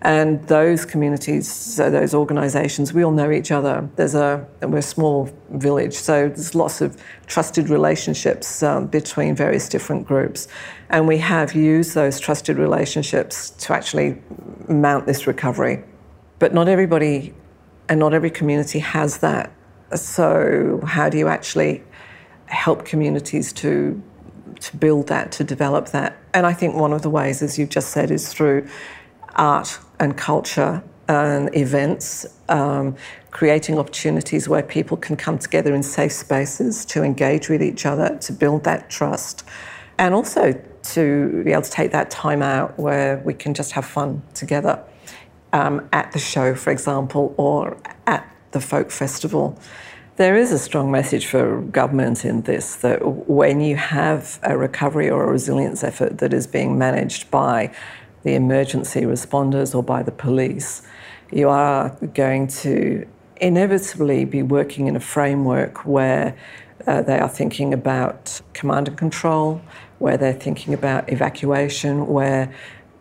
And 0.00 0.46
those 0.48 0.84
communities, 0.84 1.50
so 1.50 1.90
those 1.90 2.12
organisations, 2.14 2.92
we 2.92 3.02
all 3.02 3.10
know 3.10 3.30
each 3.30 3.50
other. 3.50 3.88
There's 3.96 4.14
a 4.14 4.46
we're 4.60 4.78
a 4.78 4.82
small 4.82 5.30
village, 5.52 5.94
so 5.94 6.28
there's 6.28 6.54
lots 6.54 6.82
of 6.82 7.02
trusted 7.26 7.70
relationships 7.70 8.62
um, 8.62 8.86
between 8.86 9.34
various 9.34 9.66
different 9.66 10.06
groups, 10.06 10.46
and 10.90 11.08
we 11.08 11.16
have 11.18 11.54
used 11.54 11.94
those 11.94 12.20
trusted 12.20 12.58
relationships 12.58 13.48
to 13.50 13.72
actually 13.72 14.18
mount 14.68 15.06
this 15.06 15.26
recovery. 15.26 15.82
But 16.38 16.52
not 16.52 16.68
everybody 16.68 17.32
and 17.88 18.00
not 18.00 18.14
every 18.14 18.30
community 18.30 18.78
has 18.78 19.18
that. 19.18 19.52
So, 19.94 20.80
how 20.86 21.08
do 21.08 21.18
you 21.18 21.28
actually 21.28 21.82
help 22.46 22.84
communities 22.84 23.52
to 23.54 24.02
to 24.60 24.76
build 24.76 25.08
that, 25.08 25.32
to 25.32 25.44
develop 25.44 25.88
that? 25.88 26.16
And 26.32 26.46
I 26.46 26.52
think 26.52 26.74
one 26.74 26.92
of 26.92 27.02
the 27.02 27.10
ways, 27.10 27.42
as 27.42 27.58
you've 27.58 27.70
just 27.70 27.90
said, 27.90 28.10
is 28.10 28.32
through 28.32 28.66
art 29.36 29.78
and 30.00 30.16
culture 30.16 30.82
and 31.08 31.54
events, 31.54 32.24
um, 32.48 32.96
creating 33.30 33.78
opportunities 33.78 34.48
where 34.48 34.62
people 34.62 34.96
can 34.96 35.16
come 35.16 35.38
together 35.38 35.74
in 35.74 35.82
safe 35.82 36.12
spaces 36.12 36.84
to 36.86 37.02
engage 37.02 37.48
with 37.48 37.62
each 37.62 37.84
other, 37.84 38.16
to 38.18 38.32
build 38.32 38.64
that 38.64 38.88
trust, 38.88 39.44
and 39.98 40.14
also 40.14 40.52
to 40.82 41.42
be 41.44 41.52
able 41.52 41.62
to 41.62 41.70
take 41.70 41.92
that 41.92 42.10
time 42.10 42.42
out 42.42 42.78
where 42.78 43.18
we 43.18 43.34
can 43.34 43.54
just 43.54 43.72
have 43.72 43.84
fun 43.84 44.22
together 44.34 44.82
um, 45.54 45.88
at 45.92 46.10
the 46.10 46.18
show, 46.18 46.54
for 46.56 46.70
example, 46.70 47.32
or 47.38 47.78
at 48.06 48.28
the 48.50 48.60
folk 48.60 48.90
festival. 48.90 49.56
There 50.16 50.36
is 50.36 50.50
a 50.52 50.58
strong 50.58 50.90
message 50.90 51.26
for 51.26 51.60
government 51.62 52.24
in 52.24 52.42
this 52.42 52.76
that 52.76 53.00
when 53.28 53.60
you 53.60 53.76
have 53.76 54.40
a 54.42 54.58
recovery 54.58 55.08
or 55.08 55.24
a 55.24 55.30
resilience 55.30 55.84
effort 55.84 56.18
that 56.18 56.34
is 56.34 56.46
being 56.48 56.76
managed 56.76 57.30
by 57.30 57.72
the 58.24 58.34
emergency 58.34 59.02
responders 59.02 59.74
or 59.74 59.82
by 59.82 60.02
the 60.02 60.12
police, 60.12 60.82
you 61.32 61.48
are 61.48 61.96
going 62.14 62.48
to 62.48 63.06
inevitably 63.40 64.24
be 64.24 64.42
working 64.42 64.88
in 64.88 64.96
a 64.96 65.00
framework 65.00 65.86
where 65.86 66.36
uh, 66.86 67.02
they 67.02 67.18
are 67.18 67.28
thinking 67.28 67.72
about 67.72 68.40
command 68.54 68.88
and 68.88 68.98
control, 68.98 69.60
where 69.98 70.16
they're 70.16 70.32
thinking 70.32 70.74
about 70.74 71.12
evacuation, 71.12 72.06
where 72.08 72.52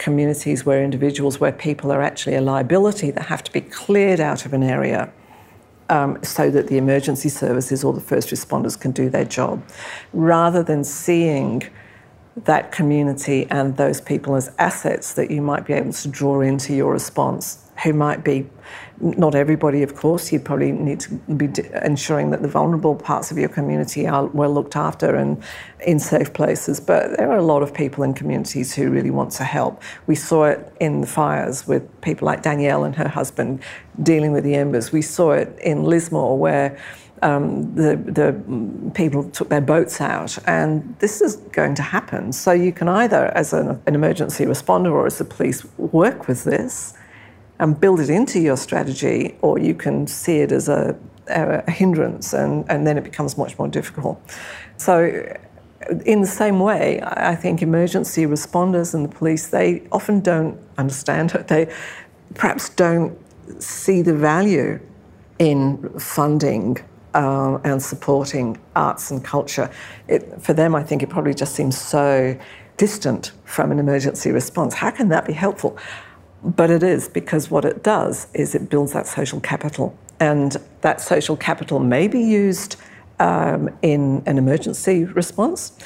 communities 0.04 0.66
where 0.66 0.84
individuals, 0.84 1.40
where 1.40 1.54
people 1.54 1.90
are 1.90 2.02
actually 2.02 2.36
a 2.36 2.42
liability 2.42 3.10
that 3.10 3.26
have 3.28 3.42
to 3.42 3.52
be 3.54 3.62
cleared 3.62 4.20
out 4.20 4.46
of 4.46 4.52
an 4.54 4.62
area 4.62 5.10
um, 5.88 6.22
so 6.22 6.52
that 6.52 6.68
the 6.68 6.78
emergency 6.78 7.30
services 7.30 7.86
or 7.86 7.94
the 7.94 8.02
first 8.02 8.28
responders 8.30 8.78
can 8.78 8.92
do 8.92 9.10
their 9.10 9.24
job, 9.24 9.64
rather 10.12 10.62
than 10.62 10.84
seeing 10.84 11.64
that 12.36 12.72
community 12.72 13.48
and 13.50 13.78
those 13.78 14.02
people 14.02 14.36
as 14.36 14.52
assets 14.58 15.14
that 15.14 15.32
you 15.32 15.42
might 15.42 15.66
be 15.66 15.72
able 15.72 15.94
to 15.94 16.08
draw 16.10 16.42
into 16.42 16.74
your 16.74 16.92
response, 16.92 17.44
who 17.84 17.94
might 17.94 18.26
be 18.26 18.46
not 19.04 19.36
everybody, 19.36 19.84
of 19.84 19.96
course. 19.96 20.32
You'd 20.32 20.46
probably 20.46 20.72
need 20.72 21.00
to 21.02 21.14
be 21.14 21.50
ensuring 21.84 22.32
that 22.32 22.42
the 22.42 22.48
vulnerable 22.48 22.96
parts 22.96 23.32
of 23.32 23.38
your 23.38 23.50
community 23.50 24.08
are 24.08 24.26
well 24.28 24.54
looked 24.54 24.76
after 24.76 25.16
and 25.16 25.44
in 25.86 26.00
safe 26.00 26.34
places. 26.34 26.80
But 26.80 27.18
there 27.18 27.30
are 27.30 27.38
a 27.38 27.44
lot 27.44 27.62
of 27.64 27.74
people 27.74 28.04
in 28.04 28.14
communities 28.14 28.74
who 28.74 28.90
really 28.90 29.12
want 29.12 29.32
to 29.34 29.44
help. 29.44 29.82
We 30.08 30.16
saw 30.16 30.46
it 30.46 30.74
in 30.80 31.02
the 31.02 31.08
fires 31.08 31.68
with 31.68 31.84
people 32.02 32.26
like 32.26 32.44
Danielle 32.44 32.84
and 32.86 32.96
her 32.96 33.10
husband 33.10 33.62
dealing 34.02 34.32
with 34.32 34.44
the 34.44 34.56
embers. 34.56 34.92
We 34.92 35.02
saw 35.02 35.32
it 35.34 35.58
in 35.60 35.84
Lismore 35.84 36.38
where 36.38 36.80
um, 37.22 37.74
the, 37.76 37.96
the 37.96 38.92
people 38.94 39.30
took 39.32 39.50
their 39.50 39.62
boats 39.62 40.02
out, 40.02 40.38
and 40.46 40.96
this 41.00 41.22
is 41.22 41.38
going 41.38 41.74
to 41.76 41.82
happen. 41.82 42.34
So 42.34 42.52
you 42.52 42.74
can 42.74 42.90
either, 42.90 43.28
as 43.28 43.54
an, 43.54 43.82
an 43.86 43.96
emergency 43.96 44.46
responder 44.46 44.92
or 44.92 45.06
as 45.06 45.20
the 45.20 45.26
police, 45.26 45.66
work 45.78 46.28
with 46.28 46.44
this 46.44 46.94
and 47.60 47.80
build 47.80 48.00
it 48.00 48.10
into 48.10 48.40
your 48.40 48.58
strategy, 48.58 49.36
or 49.42 49.60
you 49.60 49.76
can 49.76 50.08
see 50.08 50.38
it 50.38 50.52
as 50.52 50.68
a, 50.68 50.98
a 51.28 51.70
hindrance, 51.70 52.34
and, 52.34 52.66
and 52.70 52.86
then 52.86 52.98
it 52.98 53.04
becomes 53.04 53.38
much 53.38 53.58
more 53.58 53.68
difficult. 53.68 54.20
So 54.78 55.38
in 56.06 56.22
the 56.22 56.28
same 56.28 56.60
way, 56.60 57.02
I 57.04 57.36
think 57.36 57.62
emergency 57.62 58.26
responders 58.26 58.94
and 58.94 59.06
the 59.06 59.16
police, 59.16 59.48
they 59.48 59.84
often 59.92 60.22
don't 60.22 60.60
understand 60.78 61.34
it. 61.36 61.48
They 61.54 61.72
perhaps 62.36 62.70
don't 62.70 63.18
see 63.62 64.02
the 64.02 64.14
value 64.14 64.80
in 65.40 66.00
funding 66.00 66.78
uh, 67.14 67.60
and 67.64 67.82
supporting 67.82 68.58
arts 68.76 69.12
and 69.12 69.24
culture. 69.24 69.70
It, 70.08 70.42
for 70.42 70.54
them, 70.54 70.74
I 70.74 70.84
think 70.84 71.04
it 71.04 71.10
probably 71.10 71.34
just 71.34 71.54
seems 71.54 71.80
so 71.80 72.38
distant 72.78 73.32
from 73.46 73.72
an 73.72 73.80
emergency 73.80 74.32
response. 74.32 74.74
How 74.74 74.90
can 74.90 75.10
that 75.10 75.26
be 75.26 75.34
helpful? 75.34 75.78
But 76.44 76.70
it 76.70 76.84
is 76.84 77.08
because 77.08 77.50
what 77.50 77.64
it 77.64 77.84
does 77.84 78.28
is 78.34 78.54
it 78.54 78.70
builds 78.70 78.94
that 78.94 79.08
social 79.08 79.40
capital. 79.40 79.98
And 80.20 80.58
that 80.82 81.02
social 81.02 81.38
capital 81.38 81.80
may 81.80 82.08
be 82.08 82.20
used 82.20 82.76
um, 83.20 83.70
in 83.82 84.24
an 84.26 84.38
emergency 84.38 85.06
response, 85.06 85.78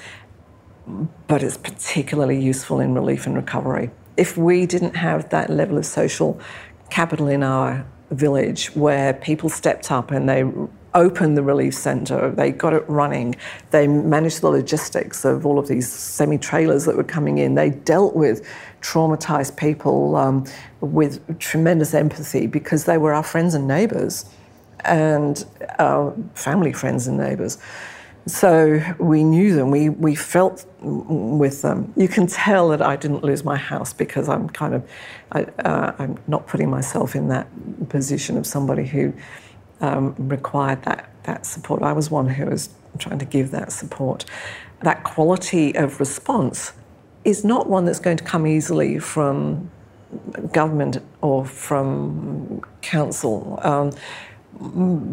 but 1.27 1.43
it's 1.43 1.57
particularly 1.57 2.41
useful 2.41 2.79
in 2.79 2.93
relief 2.93 3.25
and 3.25 3.35
recovery. 3.35 3.91
If 4.15 4.37
we 4.37 4.65
didn't 4.65 4.95
have 4.95 5.29
that 5.29 5.49
level 5.49 5.77
of 5.77 5.85
social 5.85 6.39
capital 6.89 7.27
in 7.27 7.43
our 7.43 7.85
village 8.11 8.67
where 8.67 9.13
people 9.13 9.49
stepped 9.49 9.91
up 9.91 10.11
and 10.11 10.27
they 10.27 10.43
opened 10.93 11.37
the 11.37 11.43
relief 11.43 11.75
centre, 11.75 12.31
they 12.31 12.51
got 12.51 12.73
it 12.73 12.83
running, 12.87 13.35
they 13.71 13.87
managed 13.87 14.41
the 14.41 14.49
logistics 14.49 15.25
of 15.25 15.45
all 15.45 15.59
of 15.59 15.67
these 15.67 15.91
semi 15.91 16.37
trailers 16.37 16.85
that 16.85 16.95
were 16.95 17.03
coming 17.03 17.37
in, 17.37 17.55
they 17.55 17.69
dealt 17.69 18.15
with 18.15 18.47
traumatised 18.87 19.57
people 19.57 20.15
um, 20.15 20.45
with 20.79 21.39
tremendous 21.39 21.93
empathy 21.93 22.47
because 22.47 22.85
they 22.85 22.97
were 22.97 23.13
our 23.13 23.23
friends 23.23 23.53
and 23.53 23.67
neighbours 23.67 24.25
and 24.85 25.45
our 25.79 26.15
family 26.35 26.71
friends 26.71 27.07
and 27.07 27.17
neighbours. 27.17 27.57
So 28.27 28.81
we 28.99 29.23
knew 29.23 29.55
them, 29.55 29.71
we, 29.71 29.89
we 29.89 30.15
felt 30.15 30.65
with 30.81 31.61
them. 31.61 31.93
You 31.95 32.07
can 32.07 32.27
tell 32.27 32.69
that 32.69 32.81
I 32.81 32.95
didn't 32.95 33.23
lose 33.23 33.43
my 33.43 33.55
house 33.55 33.93
because 33.93 34.27
I'm 34.29 34.49
kind 34.49 34.73
of, 34.73 34.89
I, 35.31 35.43
uh, 35.43 35.95
I'm 35.97 36.17
not 36.27 36.45
putting 36.47 36.69
myself 36.69 37.15
in 37.15 37.29
that 37.29 37.47
position 37.89 38.37
of 38.37 38.45
somebody 38.45 38.85
who 38.85 39.13
um, 39.79 40.13
required 40.17 40.83
that, 40.83 41.09
that 41.23 41.45
support. 41.45 41.83
I 41.83 41.93
was 41.93 42.11
one 42.11 42.27
who 42.27 42.45
was 42.45 42.69
trying 42.99 43.19
to 43.19 43.25
give 43.25 43.51
that 43.51 43.71
support. 43.71 44.25
That 44.81 45.03
quality 45.03 45.75
of 45.75 45.99
response 45.99 46.73
is 47.27 47.43
not 47.43 47.67
one 47.67 47.83
that's 47.83 47.99
going 47.99 48.15
to 48.15 48.23
come 48.23 48.47
easily 48.47 48.97
from 48.99 49.69
government 50.53 50.97
or 51.21 51.45
from 51.45 52.61
council. 52.81 53.59
Um, 53.63 53.91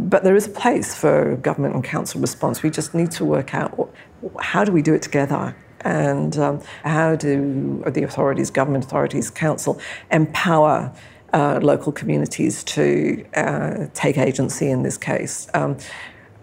but 0.09 0.23
there 0.23 0.37
is 0.37 0.47
a 0.47 0.51
place 0.51 0.95
for 0.95 1.35
government 1.37 1.75
and 1.75 1.83
council 1.83 2.21
response. 2.21 2.63
We 2.63 2.71
just 2.71 2.95
need 2.95 3.11
to 3.13 3.25
work 3.25 3.53
out 3.53 3.93
how 4.41 4.65
do 4.65 4.71
we 4.71 4.81
do 4.81 4.95
it 4.95 5.03
together 5.03 5.57
and 5.81 6.39
um, 6.39 6.63
how 6.85 7.17
do 7.17 7.83
the 7.91 8.05
authorities, 8.05 8.49
government 8.49 8.85
authorities, 8.85 9.29
council 9.29 9.81
empower 10.13 10.95
uh, 11.33 11.59
local 11.61 11.91
communities 11.91 12.63
to 12.63 13.27
uh, 13.35 13.87
take 13.93 14.17
agency 14.17 14.71
in 14.71 14.85
this 14.85 14.97
case. 14.97 15.49
Um, 15.53 15.77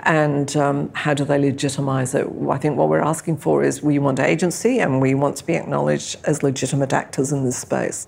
and 0.03 0.55
um, 0.57 0.91
how 0.93 1.13
do 1.13 1.23
they 1.23 1.39
legitimise 1.39 2.15
it? 2.15 2.27
I 2.49 2.57
think 2.57 2.77
what 2.77 2.89
we're 2.89 3.01
asking 3.01 3.37
for 3.37 3.63
is 3.63 3.81
we 3.81 3.99
want 3.99 4.19
agency 4.19 4.79
and 4.79 5.01
we 5.01 5.13
want 5.13 5.37
to 5.37 5.45
be 5.45 5.55
acknowledged 5.55 6.17
as 6.25 6.43
legitimate 6.43 6.93
actors 6.93 7.31
in 7.31 7.43
this 7.43 7.57
space. 7.57 8.07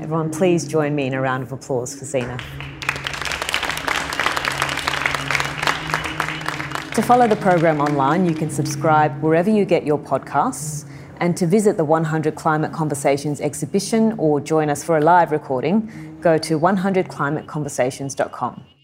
Everyone, 0.00 0.30
please 0.30 0.66
join 0.66 0.94
me 0.94 1.06
in 1.06 1.14
a 1.14 1.20
round 1.20 1.42
of 1.42 1.52
applause 1.52 1.98
for 1.98 2.04
Zena. 2.04 2.38
To 6.94 7.02
follow 7.02 7.28
the 7.28 7.36
program 7.36 7.80
online, 7.80 8.26
you 8.26 8.34
can 8.34 8.50
subscribe 8.50 9.22
wherever 9.22 9.50
you 9.50 9.64
get 9.64 9.84
your 9.84 9.98
podcasts. 9.98 10.84
And 11.20 11.36
to 11.36 11.48
visit 11.48 11.76
the 11.76 11.84
100 11.84 12.36
Climate 12.36 12.72
Conversations 12.72 13.40
exhibition 13.40 14.14
or 14.18 14.40
join 14.40 14.70
us 14.70 14.84
for 14.84 14.98
a 14.98 15.00
live 15.00 15.32
recording, 15.32 16.16
go 16.20 16.38
to 16.38 16.58
100climateconversations.com. 16.58 18.77